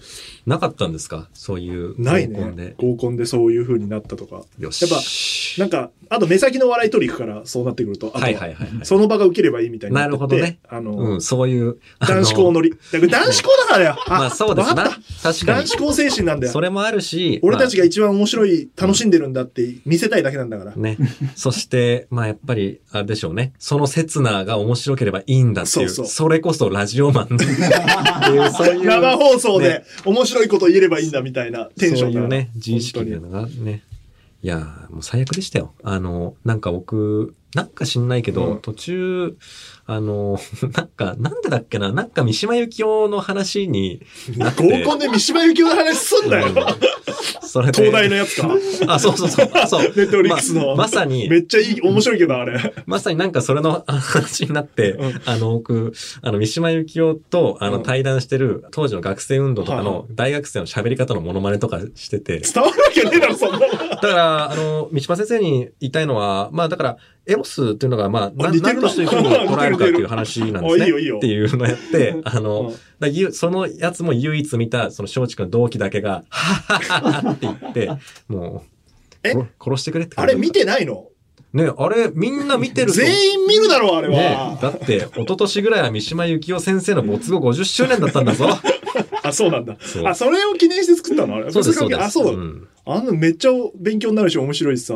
[0.50, 1.28] なかったんですか？
[1.32, 2.64] そういう合コンで。
[2.64, 2.74] ね。
[2.78, 4.42] 合コンでそういう風になったとか。
[4.58, 4.82] よし。
[4.82, 8.08] やっぱなんか、あと目先の笑い取り行くから、そうなってくると。
[8.08, 8.86] あとはいはいはいはい。
[8.86, 11.78] その場が受ければいいみたいになっててなるほどねあの、うん、そういう。
[12.00, 12.70] 男子校乗り。
[12.70, 13.96] だから男子校だからだよ。
[14.08, 14.84] まあそうですな。
[14.84, 15.66] 確かに男。
[15.66, 16.60] 子校精神なんだよそ。
[16.60, 20.76] れもあるし、俺たちが、が一番面白い、楽しんでるんだって見せたいだけなんだから。
[20.76, 20.98] ね。
[21.36, 23.52] そして、まあやっぱり、あれでしょうね。
[23.58, 25.88] その刹那が面白ければいいんだっていう。
[25.88, 28.86] そうそうれこそラジオマンっていう、そういう。
[28.86, 33.82] 生放送でね面白いこと言えればいいんだみたいなテンションだからそういうね、自意識みたいなのがね。
[34.42, 35.74] いやもう最悪でしたよ。
[35.82, 39.36] あの、なんか僕、なんか知んないけど、うん途中、
[39.86, 40.38] あの、
[40.72, 44.00] なんか、なんでだっけな、なんか三島由紀夫の話に。
[44.38, 46.48] 合コンで三島由紀夫の話すんだよ。
[47.42, 48.48] それで東大のやつか。
[48.86, 49.50] あ、そうそうそう。
[49.54, 49.82] あそう。
[49.82, 50.68] ネットフリックスの。
[50.68, 52.74] ままさに、めっちゃいい、面白いけど、あれ。
[52.86, 63.66] まさになんかそれのあ話になって、うんあの、僕、あの、三島由紀夫と、あの、うん対談してる当時の学生運動とかはいの大学生の喋り方のモノマネとかしてて、伝わるわけねえだろ、そんなの。
[63.68, 70.84] だから、あの、三島先生に言いたいのは、まあだから、エロスっていうのが、まあ、何としていうふうに捉えるかっていう話なんですね。
[70.86, 71.16] いいよいいよ。
[71.18, 72.72] っていうのをやって、 あうの、
[73.32, 77.90] そのやつも唯一見た、その松竹の同期だけが、はっはっはって言って、
[78.28, 78.64] も
[79.24, 79.32] う、え？
[79.32, 81.06] 殺殺してくれってあれ見てないの？
[81.52, 84.58] ね、あれ、みんな見てると全員見るだろ、あれねは。
[84.62, 88.48] だって、一昨年ぐらいは三島由紀夫先生の没後50周年だったんだぞ。
[89.22, 89.76] あ、そうなんだ。
[90.04, 91.36] あ、それを記念して作ったの？
[91.36, 92.00] あれそうです、そうです。
[92.00, 92.36] あ、そう。
[92.36, 94.94] んあんなめっちゃ勉強になるし面白いしさ、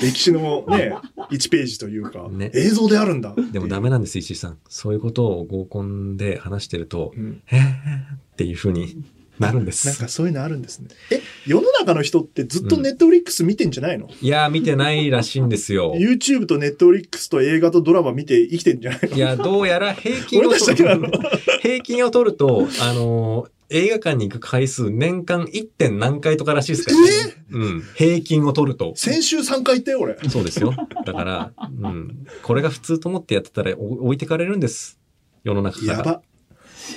[0.00, 0.94] 歴史のね、
[1.30, 3.34] 1ページというか、ね映像であるんだ。
[3.52, 4.58] でもダメなんです、石井さん。
[4.68, 9.02] そういうことを合コンで話してると、うんへーっていう風に
[9.38, 9.86] なるんです。
[9.86, 10.88] なんかそういうのあるんですね。
[11.10, 15.94] え、世の中の人ってずっとネットフリックス見てんじゃないの、いやー、見てないらしいんですよ。
[15.96, 19.16] ?YouTube とネットフリックスと映画とドラマ見て生きてんじゃないの？
[19.16, 21.08] いや、どうやら平均を俺たちだけなの？
[21.62, 25.66] 平均を取ると、あのー映画館に行く回数年間 1.
[25.68, 27.06] 点何回とからしいですからね。
[27.50, 27.82] うん。
[27.96, 28.94] 平均を取ると。
[28.96, 30.16] 先週3回行ったよ、俺。
[30.30, 30.72] そうですよ。
[31.04, 32.26] だから、うん。
[32.42, 34.98] これが普通と思ってやってたらお置いてかれるんです。
[35.44, 35.98] 世の中から。
[35.98, 36.22] やば。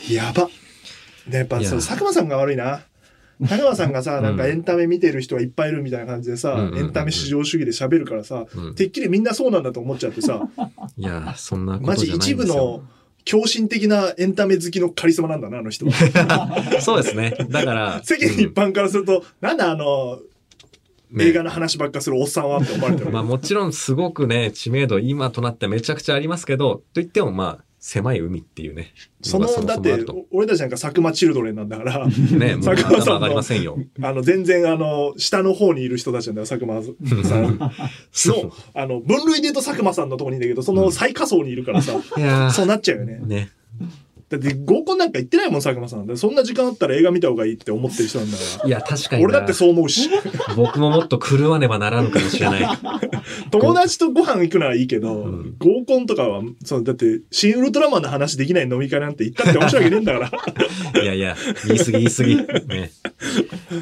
[0.09, 0.49] やば。
[1.27, 2.81] ね、やっぱそう、佐久間さんが悪いな。
[3.41, 10.47] 佐久間さんがさ、なんかエンタメ見てる人がいっぱいいるみたいな感じでさ、うんうんうんうんエンタメ至上主義で喋るからさ、うんてっきりみんなそうなんだと思っちゃってさ、
[10.97, 12.83] いやー、そんなこマジ一部の。
[13.23, 15.91] 狂信的なエンタメ好きのカリスマなんだな、あの人は。
[16.81, 17.35] そうですね。
[17.49, 20.19] だから、 世間一般からすると、なんだあの、
[21.11, 23.11] ね映画の話ばっかするおっさんはって思われてる。
[23.11, 28.93] まあもちろんすごくね、知名度今となってめちゃくちゃありますけど、といってもまあ、狭い海っていうね。
[29.23, 33.75] その、だって俺たちなんか佐久間チルドレンなんだから、ね、佐久間さん上がりませんよ。
[34.03, 36.83] あの、全然あの、下の方にいる人たちなんだよ、佐久間
[37.23, 37.59] さん。
[38.75, 41.99] あの、分類で言うと佐久間さんのとこにいるんだけど、その最下層にいるからさ、
[42.53, 43.25] そうなっちゃうよねー。
[43.25, 43.49] ね。
[44.31, 46.17] だって合コンなんか行ってないもん、佐久間さん。
[46.17, 48.67] そんな時間あったら映画見た方がいいって思ってる人なんだから。
[48.67, 49.27] いや、確かにな。
[49.27, 50.09] 俺だってそう思うし。
[50.55, 52.67] 僕ももっと狂わねばならぬかもしれない。
[53.51, 60.31] 友達とご飯行くのはいいけど、うん合コンとかは、そう、だって、新ウルトラマンの話できない飲み会なんて行ったって面白いわけねえんだか
[60.95, 61.01] ら。
[61.01, 61.35] いやいや、
[61.67, 62.35] 言い過ぎ言い過ぎ。
[62.67, 62.91] ね。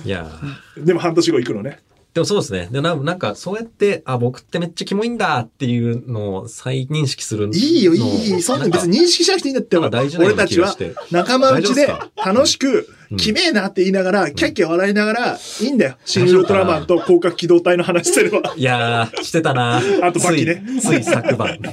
[0.04, 1.80] いやーでも半年後行くのね。
[2.14, 2.70] でもそうですね。
[2.72, 7.54] でななんか、そうやって、あ、僕ってめっちゃキモいんだっていうのを再認識するの。
[7.54, 8.42] いいよ、いい、いい。
[8.42, 10.76] そんな別に認識しなくていいんだって大事な俺たちは。
[11.12, 11.88] 仲間内で
[12.26, 15.98] 楽しくう、んきめえなって言いながら、キャッキャ笑いながら、いいんだよ。
[16.04, 18.54] 新ウルトラマンと広角機動隊の話すれば。
[18.56, 21.60] いやー、してたな あとバキねつい、つい昨晩。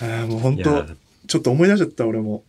[0.00, 0.84] ああ、もう本当
[1.26, 2.44] ちょっと思い出しちゃった、俺も。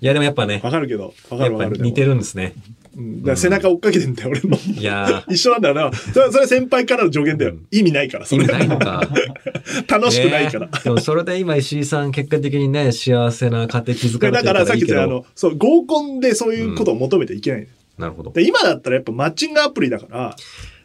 [0.00, 1.14] いやでもやっぱね、わかるけど。
[1.30, 1.78] わかやるわかる。
[1.78, 2.08] 似てる。
[2.08, 2.54] るんですね。
[2.96, 4.56] うんだ背中追っかけてんだよ、俺の。
[4.56, 5.92] いや 一緒なんだよな。
[5.92, 7.52] それそれ先輩からの助言だよ。
[7.52, 8.52] うん意味ないから、ー、それ意味。
[8.52, 9.02] ないのか。
[9.88, 10.66] 楽しくないから。
[10.66, 14.76] ねでもそれで今石井さん結果的にね、幸せな家庭築かれてるかだからさっ。
[14.76, 17.68] き言ったあの、そう、合コンでそういうことを求めていけない。
[17.98, 18.32] なるほど。
[18.32, 20.36] で今だったらやっぱマッチングアプリだから、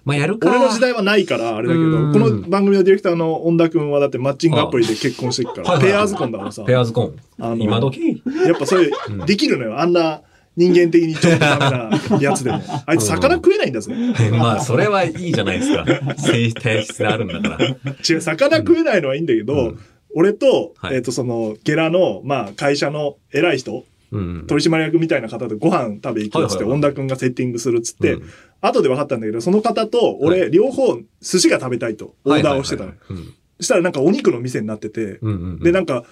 [0.06, 0.50] まあやるか。
[0.50, 7.16] 俺の時代はないからあれだけど、うんこの番組のディレクターの恩田君はだってマッチングアプリで結婚してるから、ペアーズ婚だからさ、ペアーズコン。
[7.40, 8.22] あの今時？
[8.46, 9.80] やっぱそういううん、できるのよ。
[9.80, 10.22] あんな
[10.58, 12.62] 人間的にちょっとダメなやつでも。
[12.86, 13.94] あいつ魚食えないんだぜ。
[14.32, 15.86] まあ、それはいいじゃないですか。
[16.18, 17.68] 性体質があるんだから。
[17.68, 19.80] 違う、魚食えないのはいいんだけど、うん
[20.16, 24.46] 俺と、はいえっ、と、その、ゲラの、まあ、会社の偉い人、うん。
[24.48, 28.24] 取締役みたいな方とご飯食べ行くっつって、恩田君がセッティングするっつって、うん
[28.60, 32.94] 後で分かったんだけど、その方と俺、両方寿司が食べたいと、オーダーをしてたの。
[33.60, 35.20] そしたらなんかお肉の店になってて、
[35.62, 36.06] で、なんか、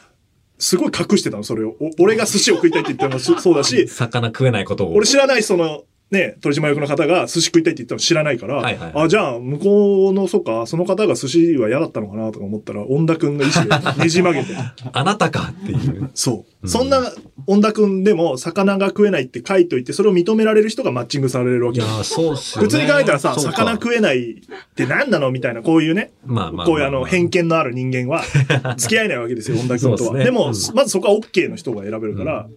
[0.57, 1.75] すごい隠してたの、それを。
[1.79, 4.93] お俺が寿司を食いたいって言ったのもそそうだし、魚食えないことを。
[4.93, 13.69] 俺知らないその、ね、取締役の方が寿司食いたいって言ったの知らないから、はいはいはいあ、じゃあ、向こうの、そうか、その方が寿司は嫌だったのかなとか思ったら、恩田くんの意思で
[14.03, 14.53] ねじ曲げて。
[14.93, 16.09] あなたかっていう。
[16.13, 16.35] そう。
[16.37, 16.99] うんそんな、
[17.47, 21.85] 恩田くんでも、魚が食えないって書いといて、それを認められる人がマッチングされるわけよ。
[21.85, 22.67] いやー、そうっすよね。
[22.67, 24.35] 普通に考えたらさ、魚食えないっ
[24.75, 28.23] て何なのみたいな、こういうね、まあまあまあこういうあの、偏見のある人間は、
[28.77, 29.97] 付き合えないわけですよ、恩田君とは。
[29.97, 32.47] ですねでも、うんまずそこは OK の人が選べるから、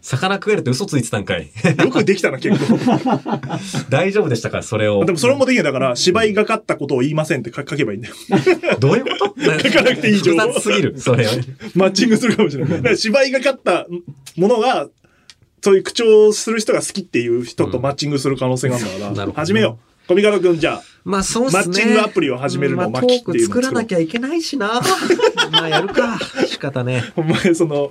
[0.00, 1.50] 魚食えるって嘘ついてたんかい。
[1.78, 2.78] よくできたな、結構。
[3.90, 5.04] 大丈夫でしたかそれを。
[5.04, 5.64] でもそれもできない。
[5.64, 8.14] だから、芝居がかったことを言いませんって書書けばいいんだよ。
[8.78, 9.34] どういうこと？
[9.62, 10.94] 書かなくていい情報複雑すぎる。
[10.98, 11.26] それ。
[11.74, 12.72] マッチングするかもしれない。
[12.78, 13.86] だから芝居がかった
[14.36, 14.88] ものが、
[15.62, 19.87] そういう口調する人が好きっていう人とマッチングする可能性があるんだから、なるほど始めよう。
[20.08, 21.62] 小見川くん、じゃあ、まあそうっすね。
[21.66, 24.80] マッチングアプリを始めるのをまあマッキっていうのをトーク作らなきゃいけないしな。
[25.52, 26.18] まあやるか。
[26.46, 27.04] 仕方ね。
[27.14, 27.90] お前、その、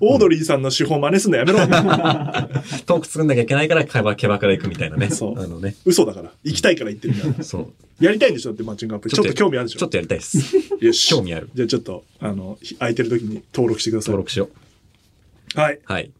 [0.00, 1.60] オードリーさんの手法真似すんのやめろ。
[2.86, 5.08] トーク作んなきゃいけないから、キャバキャバから行くみたいなね。
[5.10, 5.74] そうあのね。
[5.86, 6.30] 嘘だから。
[6.44, 7.42] 行きたいから言ってるんだ。
[7.42, 7.58] そ
[8.00, 8.04] う。
[8.04, 8.50] やりたいんでしょ？
[8.50, 9.14] だってマッチングアプリ。
[9.14, 9.80] ちょっと興味あるでしょ？
[9.80, 10.38] ちょっとやりたいです。
[10.80, 11.08] よし。
[11.08, 11.48] 興味ある。
[11.54, 14.12] じゃあちょっと、あの、ひ空いてる時に登録してください。
[14.12, 14.50] 登録しよ
[15.54, 15.74] はい。
[15.76, 15.80] う。
[15.84, 16.10] はい。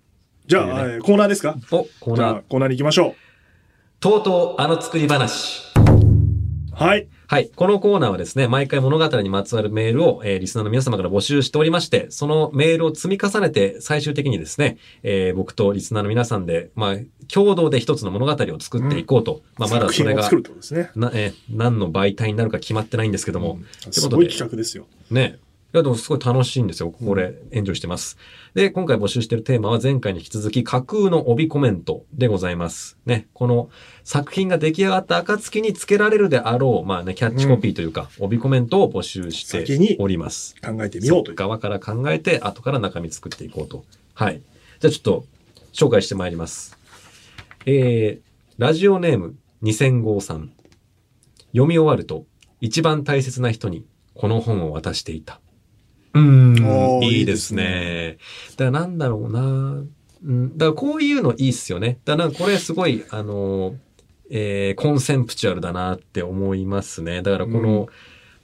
[0.49, 1.57] じゃあ、コーナーですか？
[1.71, 3.15] お、コーナーコーナーに行きましょ
[3.99, 5.63] とうとうあの作り話。
[5.75, 6.75] う。
[6.75, 7.09] はい。
[7.29, 7.51] はい。
[7.57, 16.97] このコーナーはですね、毎回物語にまつわるメールを、えーリスナーの皆様から募集しておりまして、そのメールを積み重ねて、最終的にですね、えー僕とリスナーの皆さんで、まあ、
[17.33, 19.41] 共同で一つの物語を作っていこうと。
[19.57, 20.29] まあ、まだそれが
[20.75, 20.91] ね。
[20.95, 24.87] な、えー何の媒体になるか決まってないんですけども、うんすごい企画ですよ。
[25.11, 25.39] ね。
[25.75, 26.91] いや、でもすごい楽しいんですよ。
[26.91, 28.17] これ、エンジョイしてます。
[28.55, 32.97] で、今回募集しているテーマは前回に引き続き架空の帯コメントでございます。
[33.05, 33.27] ね。
[33.35, 33.69] この
[34.05, 40.55] 作品が出来上がった暁につけられるであろう、まあね、キャッチコピーというか、帯コメントを募集しております。
[40.65, 41.35] 考えてみようという。
[41.35, 43.85] 側から考えて、後から中身作っていこうと。
[44.15, 44.41] はい。
[44.81, 45.25] じゃあちょっと、
[45.73, 46.79] 紹介してまいります。
[47.67, 48.27] えー、
[48.57, 50.53] ラジオネーム2000号さん。
[51.49, 52.25] 読み終わると、
[52.61, 55.41] 一番大切な人にこの本を渡していた。
[56.17, 58.19] うーん、いいですね。
[58.57, 59.41] だからなんだろうな。
[60.25, 61.99] うん、だからこういうのいいっすよね。
[62.05, 63.77] だからこれすごい、あの、
[64.31, 67.23] えーコンセンプチュアルだなって思いますね。
[67.23, 67.87] だからこの、うん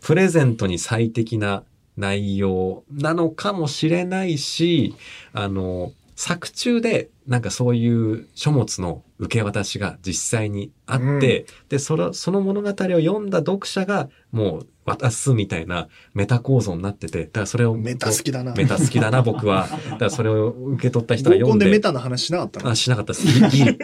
[0.03, 1.63] プレゼントに最適な
[1.97, 4.97] 内容なのかもしれないし、
[5.33, 17.75] あの、作中でなんかそういう書物の受け渡しが実際にあって、で、その、その物語を読んだ読者がもう渡すみたいなメタ構造になってて、だからそれを。
[17.77, 19.69] メタ好きだなメタ好きだな、僕は。
[19.91, 21.67] だからそれを受け取った人が読んで。
[21.67, 22.71] ンでメタの話しなかったの？
[22.71, 23.27] あ、しなかったです。
[23.49, 23.77] ギリ。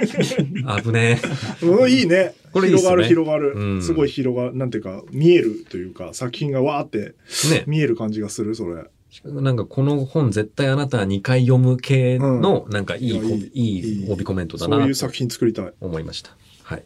[0.83, 1.21] 危ね
[1.63, 1.65] え。
[1.65, 2.35] うん、いいね。
[2.53, 4.57] 広がる広がる、うんすごい広がる。
[4.57, 7.15] なんていうか、見えるというか、作品がわーって
[7.51, 7.65] ね。
[7.67, 8.85] 見える感じがする、それ。
[9.25, 15.73] なんかこの本絶対あなたは2回読む系の、なんかいい、いやいいいい帯コメントだなとそういう作品作りたい。
[15.81, 16.37] 思いました。
[16.63, 16.83] はい。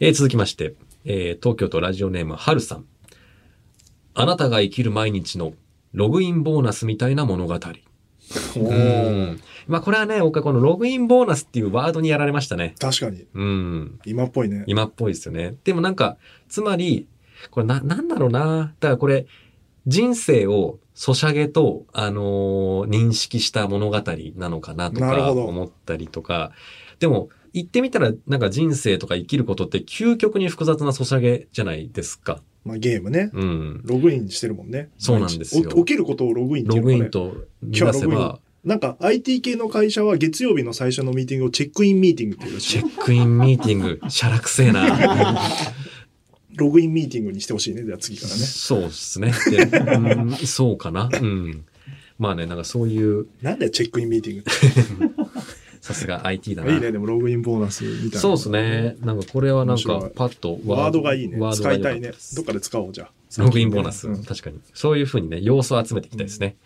[0.00, 2.84] えー続きまして、えー東京都ラジオネームはるさん。
[4.14, 5.54] あなたが生きる毎日の
[5.92, 7.54] ログインボーナスみたいな物語。
[7.54, 9.40] おうーん。
[9.68, 12.74] まあこれはね、僕はこのログインボーナスっていうワードにやられましたね。
[12.78, 13.24] 確かに。
[13.34, 14.00] うん。
[14.04, 14.64] 今っぽいね。
[14.66, 15.54] 今っぽいですよね。
[15.64, 16.16] でもなんか、
[16.48, 17.06] つまり、
[17.50, 18.74] これな、なんだろうな。
[18.80, 19.26] だからこれ、
[19.86, 24.02] 人生をソシャゲと、あのー認識した物語
[24.36, 26.52] なのかなとか思ったりとか。
[26.98, 32.42] でも、言ってみたら、なんか人生とか生きることって究極に複雑なソシャゲじゃないですか。
[32.66, 33.30] まあ、ゲームね。
[33.32, 33.80] うん。
[33.86, 34.90] ログインしてるもんね。
[34.98, 44.84] そうなんですよ起きることをログインっていログイうのかねンと今日はログイン出せば、なんか IT 系の会社は月曜日の最初のミーティングをチェックインミーティングっていうらしいチェックインミーティング、しゃらくせえな。
[46.60, 47.84] ログインミーティングにしてほしいね。
[47.84, 48.38] じゃあ次からね。
[48.38, 49.32] そうですね。
[49.50, 51.08] でうんそうかな。
[51.12, 51.64] うん。
[52.18, 55.40] まあね、なんかそういう、なんだよ、チェックインミーティングって。
[55.80, 56.74] さすが IT だな。
[56.74, 58.18] いいね、でもログインボーナスみたいな。
[58.18, 58.96] そうですね。。
[59.00, 61.38] なんかこれはなんかパッとワードがいいね。
[61.38, 62.12] ワード使いたいね。
[62.34, 63.42] どっかで使おう、じゃあ。
[63.42, 64.06] ログインボーナス。
[64.06, 64.60] うん確かに。
[64.74, 66.56] そういうふうにね、要素を集めていきたいですね。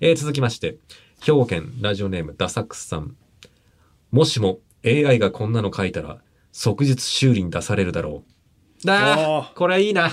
[0.00, 0.78] えー続きまして、
[1.20, 3.14] 兵庫県ラジオネームダサックスさん。
[4.10, 8.33] もしも AI がこんなの書いたら、即日修理に出されるだろう。
[8.92, 10.10] あああ、これはいいな。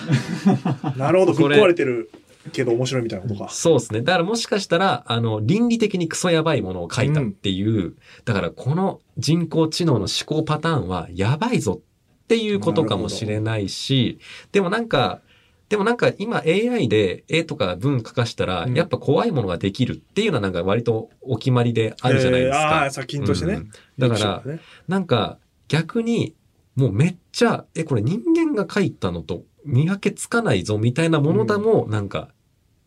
[0.98, 2.12] なるほど、ぶっこれ壊れてる
[2.52, 3.50] けど面白いみたいなことか。
[3.50, 4.02] そうですね。
[4.02, 7.96] だからもしかしたら、あの、倫理的にクソやばいものを書いたっていう、
[8.26, 14.20] だからこの人工知能の思考パターンはやばいぞっていうことかもしれないし、
[14.52, 15.22] でもなんか、
[15.70, 22.60] でもなんか今 AI で絵とか文書かしたら、うんやっぱ怖いものができるっていうのはなんか割とお決まりであるじゃないですか。
[22.60, 23.54] えーああ、作品としてね。
[23.54, 24.60] うんだから、ね
[24.90, 25.38] なんか
[25.70, 26.36] 逆に
[26.76, 32.30] もうめっちゃ、え、これ人間が書いたのと見分けつかないぞみたいなものでも、なんか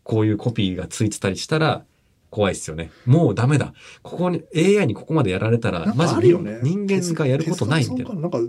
[0.03, 1.85] こういうコピーがついてたりしたら
[2.29, 2.91] 怖いですよね。
[3.05, 3.73] もうダメだ。
[4.01, 6.59] ここに AI にここまでやられたら、マジかあるよね。
[6.63, 8.27] 人間がやることないみたいなな？
[8.27, 8.39] んか、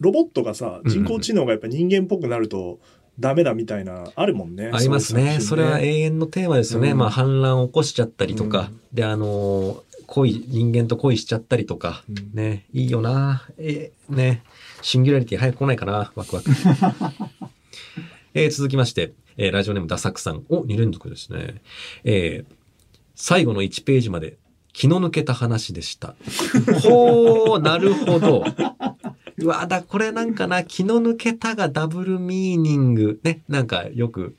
[0.00, 2.80] ロボットがさ、人工知能がやっぱ人間っぽくなると
[3.18, 4.70] ダメだみたいな、あるもんね。
[4.72, 5.40] ありますね。
[5.40, 6.90] それは永遠のテーマですよね。
[6.90, 13.46] うんまあ反乱を起こしちゃったりとか、うんで、あのー恋、人間と恋しちゃったりとか、うんね、いいよな。
[13.58, 14.42] えーね、
[14.82, 16.12] シンギュラリティ早く来ないかな。
[16.14, 16.50] ワクワク。
[18.34, 20.44] えー続きまして、えーラジオネームダサクさん。
[20.48, 21.62] お、2連続ですね。
[22.04, 22.54] えー
[23.18, 24.36] 最後の1ページまで
[24.74, 26.14] 気の抜けた話でした。
[26.84, 28.44] ほー、なるほど。
[29.38, 33.18] うわ、だ、これなんかな、気の抜けたがダブルミーニング。
[33.22, 34.36] ね、なんかよく、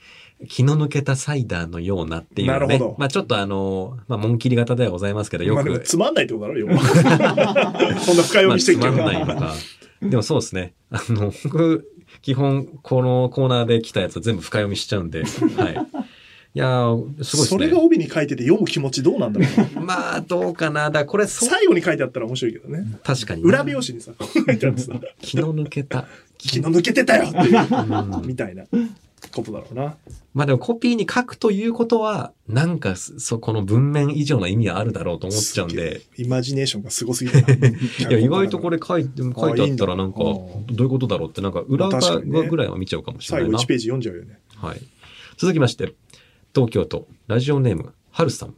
[0.47, 2.53] 気の抜けたサイダーのようなっていうね。
[2.53, 5.79] なるほどまあちょっとあの、まあ、紋切り型ではございますけど、よく。
[5.79, 6.79] つまんないってことだろ、要は
[7.99, 8.91] そんな深読みしてるけど。
[8.91, 9.53] まあつまんないのか。
[10.01, 10.73] でもそうですね。
[10.91, 16.07] あの、僕、基本、このコーナーで来たやつは全部深読みしちゃうんで、はい。
[16.53, 17.49] いやー、すごいね。
[17.49, 19.79] それが帯に書いてて読む気持ちどうなんだろう。
[19.79, 20.89] まあ、どうかな。
[20.89, 22.85] だこれ、最後に書いてあったら面白いけどね。
[23.03, 23.47] 確かにな。
[23.47, 26.05] 裏表紙にさ、 書いてあってさ、気の抜けた。
[26.37, 27.31] 気の抜けてたよ
[28.25, 28.65] みたいな
[29.31, 29.97] ことだろうな。
[30.33, 36.01] まあでもコピーに書くということは、なんかそこの文面以上の意味はあるだろうと思っちゃうんで。
[36.17, 38.09] イマジネーションがすごすぎるな。
[38.09, 43.63] いや、意外とこれ書いて、書いてあったらなんか、どういうことだろうって、なんか裏側ぐらいは見ちゃうかもしれ最後ないな。
[43.63, 44.39] 1ページ読んじゃうよね。
[44.55, 44.81] はい。
[45.37, 45.93] 続きまして、
[46.53, 48.55] 東京都、ラジオネーム、はるさん。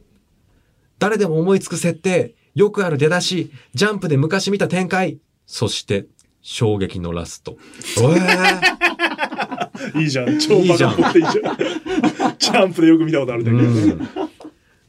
[0.98, 6.06] 誰でも思いつく設定、よくある出だし、ジャンプで昔見た展開、そして、
[6.42, 7.56] 衝撃のラスト。
[7.98, 9.49] え ー
[9.96, 10.38] いいじゃん。
[10.38, 11.56] 超バカっぽくていいじゃん。
[12.38, 14.30] ジャンプでよく見たことあるんだけど。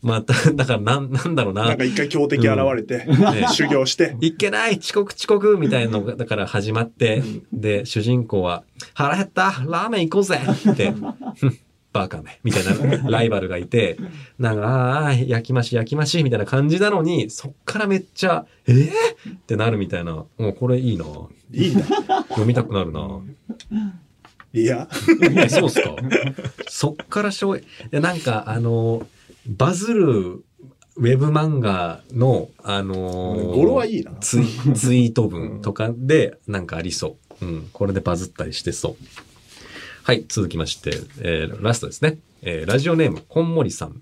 [0.02, 1.66] まあ、だ だからなん、なんだろうな。
[1.66, 7.22] なんか一回強敵現れて、ね修行して、いけない遅刻遅刻みたいなのが、だから始まって、
[7.54, 8.64] で、主人公は、
[8.94, 10.39] 腹減ったラーメン行こうぜ
[10.72, 10.94] って、
[11.94, 13.98] バカめみたいなライバルがいて、
[14.39, 21.06] なんか、ああ、焼き増し焼き増しみたいな感じなのに、そっからめっちゃ、えー、ってなるみたいな、もうこれいいな。
[21.54, 21.84] いいんだ。
[22.30, 23.20] 読みたくなるな。
[24.54, 24.89] いや、
[25.43, 25.95] えそうっすか？
[26.68, 29.08] そっからしょう、でなんか、あの、
[29.47, 30.43] バズる
[30.97, 34.12] ウェブ漫画の、あのー語呂はいいな。
[34.20, 34.43] ツイ
[34.76, 37.45] ツイート文とかでなんかありそう。
[37.45, 37.70] うん。
[37.72, 38.95] これでバズったりしてそう。
[40.04, 40.26] はい。
[40.28, 40.91] 続きまして、
[41.22, 42.18] えーラストですね。
[42.41, 44.02] えーラジオネーム、こんもりさん。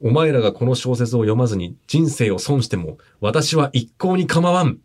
[0.00, 4.78] お前らがこの小説を読まずに人生を損しても、私は一向に構わん。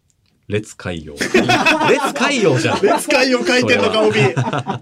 [0.52, 1.14] 列海洋。
[1.14, 2.82] 列海洋じゃん。
[2.82, 4.20] 別会を書いてんのか、帯。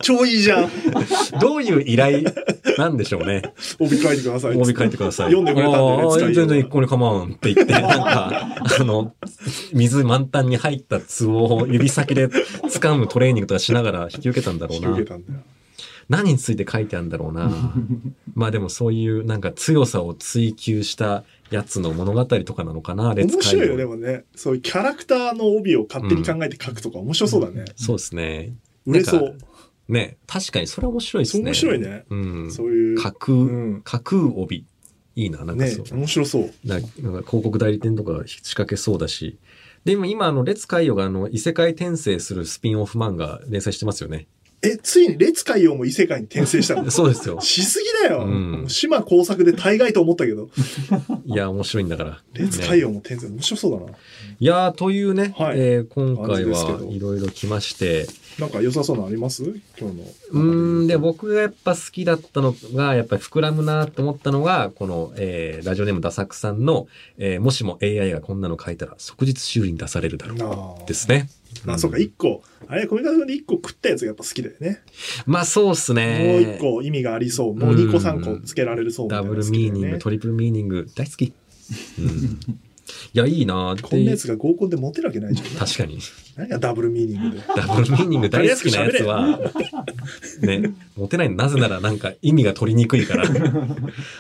[0.02, 0.70] 超いいじゃん。
[1.40, 2.24] どういう依頼
[2.78, 3.54] なんでしょうね。
[3.80, 4.58] 帯書いてください。
[4.58, 5.32] 帯書いてください。
[5.32, 9.14] 読んでくれたんで列海洋全然一向に構わんって言って、なんか、あの、
[9.72, 15.10] 水満タンに入った壺を指先で掴むトレーニングとかしながら引き受けたんだろうな引き受け。
[15.10, 15.40] たんだよ。
[16.10, 17.52] 何について書いてあるんだろうな。
[18.34, 24.26] まあでもそういうなんか強さを追求したやつの物語とかなのかな、面白いよ、洋でもね。
[24.36, 27.66] そういうキャラクターの帯を勝手に考えて書くとか面白そうだね。
[27.76, 28.54] そうですね。
[28.86, 29.38] 売れそう。
[29.88, 31.43] ね、確かにそれ面白いですね。
[31.45, 32.06] 面白いね。
[32.10, 32.52] うん。
[32.52, 33.02] そういう。
[33.02, 34.66] 架空、うん架空帯。
[35.16, 35.97] いいな、なんかねそう。
[35.97, 36.52] 面白そう。
[36.64, 39.39] ななんか広告代理店とか仕掛けそうだし。
[39.84, 44.28] で、今、今あの、列海洋があの、異世界転生するスピンオフ漫画連載してますよね。
[44.62, 46.89] え、ついに列海洋も異世界に転生したの？
[46.91, 47.39] そうですよ。
[47.41, 48.26] しすぎだよ。
[48.26, 50.49] うん島工作で大概と思ったけど、
[51.26, 52.22] いや、面白いんだから。
[52.34, 53.91] 列海ね洋も転生面白そうだな。
[54.39, 58.07] いやー、というね、はいえー今回はどいろいろ来まして、
[58.38, 59.43] なんか良さそうなのあります？
[59.80, 60.03] 今日の。
[60.32, 66.88] うーん、で、僕がやっぱ好きだったのが、やっぱり膨らむなと思ったのが、この、えー、ラジオネームダサクさんの、
[67.18, 70.88] えー、もしも AI がこんなの書いたら即日修理に出されるだろう。
[70.88, 71.30] ですね。
[71.66, 74.82] まあ、そうか、一個、あれ、コミカドで一個食ったやつがやっぱ好きだよね。
[75.26, 76.41] まあそうっすね。
[76.43, 77.55] もう一個意味がありそう。
[77.55, 81.34] もう二個三個つけられるそうみたいなダブルミーニング、トリプルミーニング、大好き。
[81.99, 83.76] うん、いや、いいな。
[83.82, 85.49] こんなやつが合コンでモテるわけないじゃん。
[85.57, 85.99] 確かに。
[86.36, 87.43] 何がダブルミーニングで。
[87.55, 89.39] ダブルミーニング大好きなやつは、
[90.41, 93.26] ね、モテないのなぜならなんか意味が取りにくいから。
[93.28, 93.38] はだ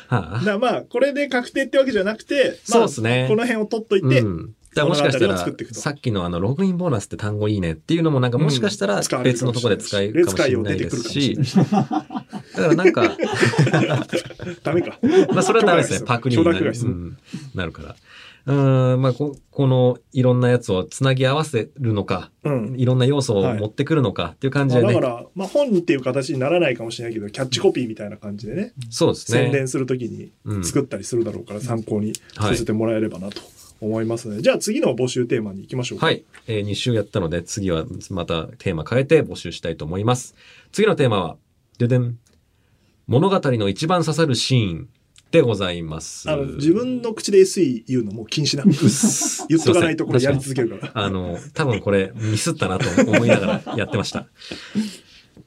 [0.09, 4.55] あか、らまあ、これで確定ってわけじゃなくて、まあ、そうっすねこの辺を取っといて、うん。
[4.75, 5.37] だからもしかしたら
[5.71, 11.97] さっきのあの、ログインボーナスって単語いいねっていうのもなんかもしかしたら別のところで使えるかもしれないですし、だか
[12.55, 13.03] らなんか、
[14.63, 14.99] ダメか。
[15.33, 16.05] まあそれはダメですね。
[16.05, 16.73] パクリになる,、
[17.55, 17.95] なるから。
[18.45, 22.75] うーん、まあこ、このいろんなやつをつなぎ合わせるのか、うん。
[22.77, 24.93] いろんな要素をはい持ってくるのかっていう感じでね。
[24.93, 29.43] まあだから、まあ本っていう形にならないかもしれないけど、キャッチコピーみたいな感じでね、そうですね。
[29.43, 33.41] 宣伝するときにうん作ったりするだろうから参考にはいさせてもらえればなと
[33.81, 36.07] 思いますので、じゃあ次の募集テーマに行きましょうか。
[36.07, 36.23] はい。
[36.47, 40.35] えー、2週やったので、次はまたテーマ変えて募集したいと思います。
[40.71, 41.37] 次のテーマは、
[41.77, 42.17] ででん。
[43.07, 44.89] 物語の一番刺さるシーン
[45.31, 46.29] でございます。
[46.29, 48.63] あの、自分の口で SE 言うのもう禁止な。
[49.47, 50.91] 言っとかないとこれやり続けるから。
[50.93, 54.27] あの、多分これミスったなと思いながらやってました。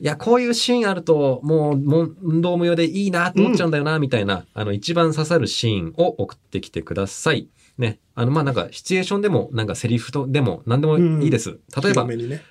[0.01, 7.49] いや、こういうシーンあると、もう、運動無用でいいなと思っちゃうんだよな、みたいな、あの、一番刺さるシーンを送ってきてください。
[7.79, 8.01] ね。
[8.15, 11.59] あの、まあ、なんか、シチュエーションでも、なんかセリフとでも、何でもいいです。
[11.83, 12.43] 例えばね。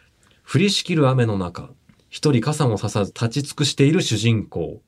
[0.51, 1.69] 降りしきる雨の中、
[2.09, 4.81] 一人傘もささず立ち尽くしている主人公。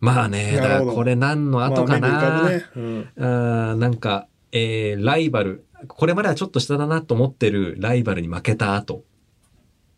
[0.00, 2.64] まあね、だからこれ何の後かな、まあね。
[2.74, 3.08] うん。
[3.16, 9.04] あーなんか、えー、ライバル、これまではちょっと下だなと思ってるライバルに負けた後、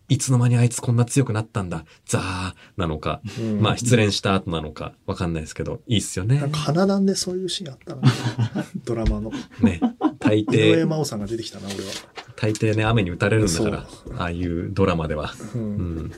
[0.08, 6.50] いつの間にあいつこんな強くなったんだ、ザーなのか、うんまあ失恋した後なのか、わかんないですけど、いいっすよねなん。
[6.50, 8.02] か花壇でそういうシーンあったな。
[8.84, 9.32] ドラマの。
[9.60, 9.80] ね。
[10.18, 11.80] 大井上抵、真央さんが出てきたな、俺は。
[12.36, 15.32] 大抵ね、雨に打たれるんだからそ、ああいうドラマでは。
[15.54, 15.58] う。
[15.58, 16.12] うんん。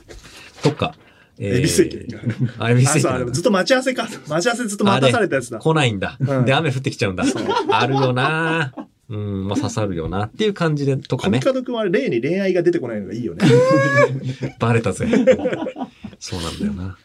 [0.63, 0.95] とか、
[1.39, 2.15] え恵比寿駅。
[2.15, 4.03] あ、あ、そう、あれ駅なんだずっと待ち合わせか。
[4.03, 5.59] 待ち合わせずっと待たされたやつだ。
[5.59, 6.17] 来ないんだ。
[6.19, 7.23] うんで、雨降ってきちゃうんだ。
[7.69, 8.73] あるよな
[9.09, 11.39] うん、まあ刺さるよなっていう感じで、とかね。
[11.39, 13.45] コミカド君は例に恋愛が出てこないのがいいよね。
[14.59, 15.07] バレたぜ。
[16.19, 16.97] そうなんだよな。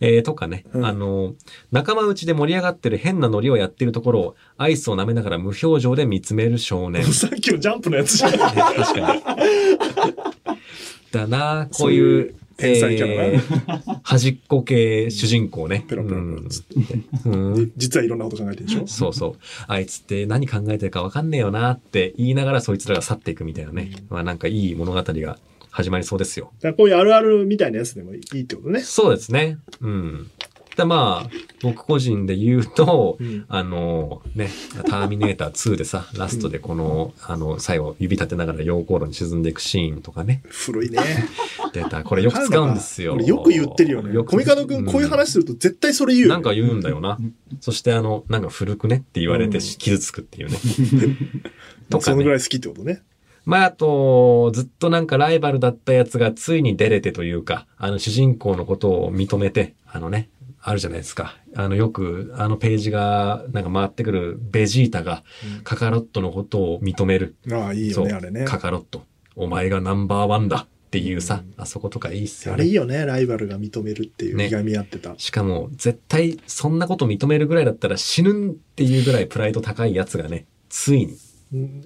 [0.00, 1.34] えー、とかね、うんあの、
[1.72, 7.02] 仲間内で盛り上がってる変なノリをやってるところを、アイスを舐めながら無表情で見つめる少年。
[7.02, 8.32] ね さっきのジャンプのやつじゃん。
[8.32, 9.22] 確かに。
[11.10, 15.84] だなこういう、天才キャラ端っこ系主人公ね。
[15.88, 16.74] ペロペロペロつって
[17.76, 18.86] 実はいろんなこと考えてるでしょ？
[18.88, 19.36] そうそう。
[19.68, 23.92] あいつって何考えてるかわかんねえよなって言いながらそいつらが去っていくみたいなね。
[24.10, 25.38] まあなんかいい物語が
[25.70, 26.52] 始まりそうですよ。
[26.76, 28.80] こういうあるあるみたいなやつでもいいってことね。
[28.80, 29.58] そうですね。
[29.80, 30.30] うん。
[30.78, 34.48] でまあ、僕個人で言うと、うんあの、ね、
[34.88, 41.00] ターミネーター2でさ、ラストでこの、あの、最後指立てながら溶鉱炉に沈んでいくシーンとかね、古いね。
[41.72, 42.04] 出た。
[42.04, 43.16] これよく使うんですよ。
[43.16, 44.14] よく言ってるよね。
[44.14, 46.32] よくコミカド君こういう話すると絶対それ言うよ。
[46.32, 47.18] なんか言うんだよな。
[47.60, 50.58] そしてあの、なんか古くねって言われてうん傷つくっていうね。
[51.90, 53.02] まあそのぐねらい好きってことね。
[53.48, 60.28] まあ、あと、ずっとなんかライバルだったやつがついに出れてというか、あの主人公のことを認めて、あのね、
[60.60, 61.36] あるじゃないですか。
[61.54, 65.22] あのよく、あのページがなんか回ってくるベジータが
[65.64, 67.36] カカロットのことを認める。
[67.50, 68.44] ああ、いいよね、あれね。
[68.44, 69.04] カカロット。
[69.36, 72.54] お前がナンバーワンだっていうさ、あそことかいいっすよね。
[72.54, 75.14] あれいいよね、ライバルが認めるっていう、ねいがみ合ってた。
[75.16, 81.16] しかも、絶対そんなこと認めるぐらいだったら死ぬっていうぐらいプライド高いやつがね、ついに。
[81.52, 81.84] うん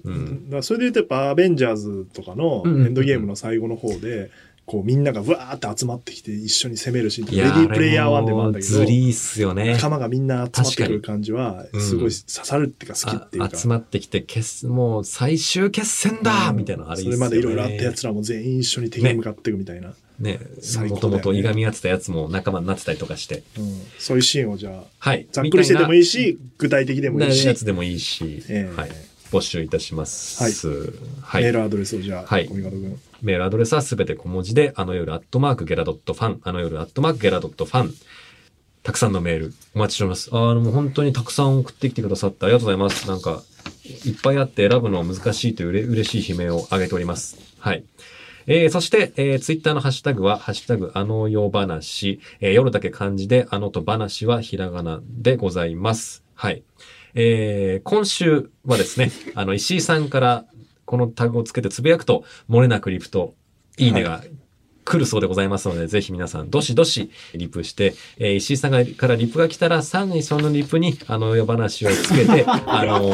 [0.51, 4.29] うんそれで言うとやっぱアベンジャーズとかのエうんうんうんンドゲームの最後の方で、
[4.65, 9.73] こうみんながわーって集まってきて一緒に攻めるシーンとか、レディープレイヤー1でもあるんだけど、ズリーっすよね。
[9.73, 17.05] 仲間がみんな集まってくる感じは、にすごい刺さるっていうか好きっていうか、あ集まってきて、決もう最終決戦だみたいなのあれね。
[17.05, 20.39] それまでいろいろあったやつらも全員一緒に敵に向かっていくみたいな、ね、
[20.87, 23.43] もともといがみ合ってたやつも仲間になってたりとかして。
[23.57, 25.27] うんそういうシーンをじゃあ、はい。
[25.31, 28.91] ざっくりしててもいいいし、具体的でもいいし、やつでもいいし、ええはい。
[29.31, 30.77] 募集いたします。
[31.21, 31.43] はい。
[31.43, 32.99] メールアドレスをじゃあ、はい小見方君。
[33.23, 37.93] メールアドレスはすべて小文字で、あの夜アットマークゲラドットファン、あの夜アットマークゲラドットファン。
[38.83, 40.29] たくさんのメールお待ちしております。
[40.33, 43.07] あの、もう本当にたくさん送ってきてくださってありがとうございます。
[43.07, 43.41] なんか、
[44.05, 47.37] いっぱいあって選ぶのは難しいというれ嬉しい悲鳴を上げております。
[47.59, 47.85] はい。
[48.45, 56.25] えー、そして、えー、ツイッターのハッシュタグは、ハッシュタグ、あの夜話、えー、夜だけ漢字で、あのと話はひらがなでございます。
[56.35, 56.63] はい。
[57.15, 60.45] えー、今週はですね、あの、石井さんから
[60.93, 63.33] このタグをつけてつぶやくと、漏れなくリプと、
[63.79, 64.23] いいねが
[64.85, 73.11] 来るそうでございますので、ぜひ皆さん、どしどしリプして、えー石井さんがからリプが来たら、さらにそのリプに、あの、夜話をつけて、 あの、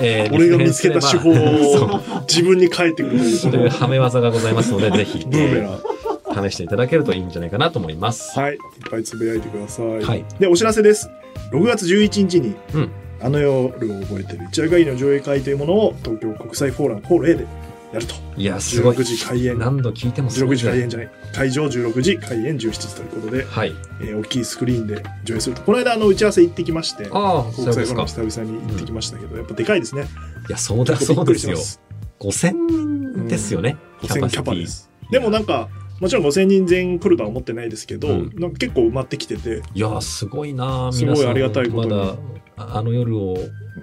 [0.00, 6.48] えー 俺が見つけた手法を自分に返ってくるというというはめ技がございますので、 ぜひ、ブー。
[6.48, 8.38] 試していただけるといいんじゃないかなと思います。
[8.38, 8.52] はい。
[8.52, 8.58] いっ
[8.88, 10.00] ぱいつぶやいてください。
[10.00, 11.10] はいで、お知らせです。
[11.52, 12.90] 6月11日に、うん
[13.20, 13.70] あの夜を
[14.02, 17.46] 覚えてる一夜限りの上映会というものを東京国際フォーラムホール A で
[17.92, 18.14] やると。
[18.36, 19.02] いや、すごい16。
[19.04, 19.58] 時開演。
[19.58, 20.58] 何度聞いてもすご16い、ね。
[20.58, 21.10] 時開演じゃない。
[21.32, 23.72] 会場16時、開演17時ということで、はい。
[24.00, 25.62] えー大きいスクリーンで上映すると。
[25.62, 27.84] この間、あの、打ち合わせ行ってきまして、ああ、国際。
[27.84, 30.06] フォーラム久々に行ってきましたけど、やっぱでかいですね。
[30.48, 31.52] いや、そうだ、そうですよ。
[31.54, 31.80] りします。
[32.20, 33.76] 5000人ですよね。
[34.02, 34.90] 5000キャパです。
[35.10, 35.68] でもなんか、
[36.00, 42.16] もちろん5000人全員来るとは思ってないですけど、うんなんか結構埋まってきてて、いや、すごいなすごいありがたいことにまだ、
[42.56, 43.36] ああの夜を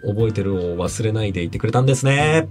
[0.07, 2.47] 覚えてるを忘れないでいてくれたんですね。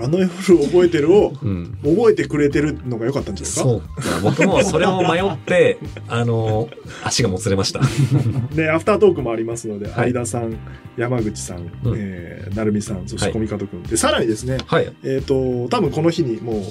[0.00, 0.30] あの夜を
[0.64, 1.78] 覚えてるをうん。
[1.82, 3.64] 覚えてくれてるのが良かったんじゃないですか？
[3.64, 4.20] そうか。
[4.22, 6.68] 僕もそれを迷って、あの、
[7.04, 7.80] 足がもつれました。
[8.54, 10.56] で、アフタートークもありますので、はい相田さん、
[10.96, 13.82] 山口さん、うんえー、成美さん、そしはいてコミカド君。
[13.82, 14.90] で、さらにですね、はい。
[15.04, 16.62] えっ、と、多分この日にもう、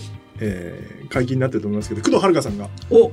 [0.41, 3.11] えー、解禁になってると思いますけど、工藤遥さんがお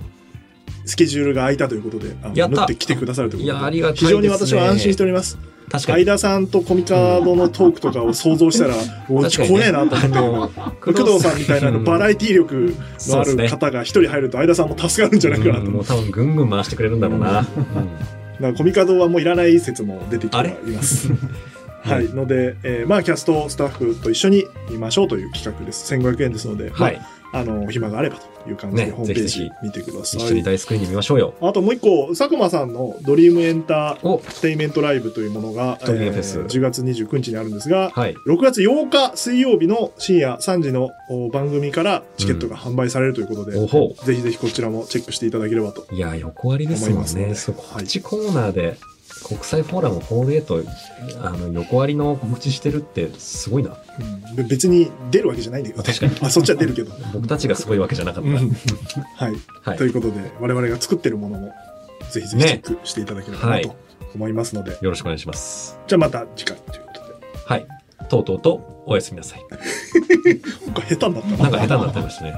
[0.85, 5.39] スケジュールが空いたということで、あのやって来てくださるということで、ですね非常に私は安心しております。
[5.71, 6.05] 確かに。
[6.05, 8.75] 相田さんとコミカドのトークとかを想像したら、
[9.09, 10.61] お確かにね怖えなと思って。
[10.81, 12.75] 工藤さんみたいなバラエティ力
[13.09, 17.41] のある方が一人入ると相田さんも助かるんじゃないかなともう多分ぐんぐん回してくれるんだろうな。
[17.41, 17.47] うん
[18.39, 21.11] だからコミカドはもういらない説も出てきてはいます。
[21.83, 22.05] はい。
[22.09, 25.93] ので、えーまあ、キャストスタッフと一緒に見ましょうという企画です。
[25.95, 26.97] 1500円ですので、はい。
[26.97, 30.43] まあ、あの、お暇があればという感じで、ねホームページぜひぜ見てくださ一緒にい。
[30.43, 31.35] 大スクリーンで見ましょうよ。
[31.41, 38.15] あともう一個、佐久間さんのドリームエンターおテイメントライブというものが、ドリームフェス10月29日にあるんですが、はい。
[38.27, 45.87] 6月8日水曜日の深夜3時のお番組からチケットが販売されるということで、おほぜひぜひこちらもチェックしていただければと。
[45.91, 45.95] う。
[45.95, 46.95] いや、横割りですもんね。
[46.95, 48.77] 思いますのでそう、こはコーナーで、
[49.29, 50.63] 国際フォーラムホール A と、
[51.23, 53.77] あの、横割りの告知してるって、すごいな。
[54.01, 56.17] うんで別に出るわけじゃないんだけど、確かに。
[56.23, 56.93] あ、そっちは出るけど。
[57.13, 58.31] 僕たちがすごいわけじゃなかった。
[58.31, 59.33] うんはい。
[59.63, 61.53] はいということで、我々が作ってるものも、
[62.11, 63.77] ぜひぜひチェックしていただければなはいと
[64.15, 65.79] 思いますので、よろしくお願いします。
[65.87, 67.15] じゃあまた次回ということで。
[67.45, 67.67] はい。
[68.09, 69.45] とうとうと、おやすみなさい。
[70.75, 72.35] 他下手になったななんか下手になってましたね。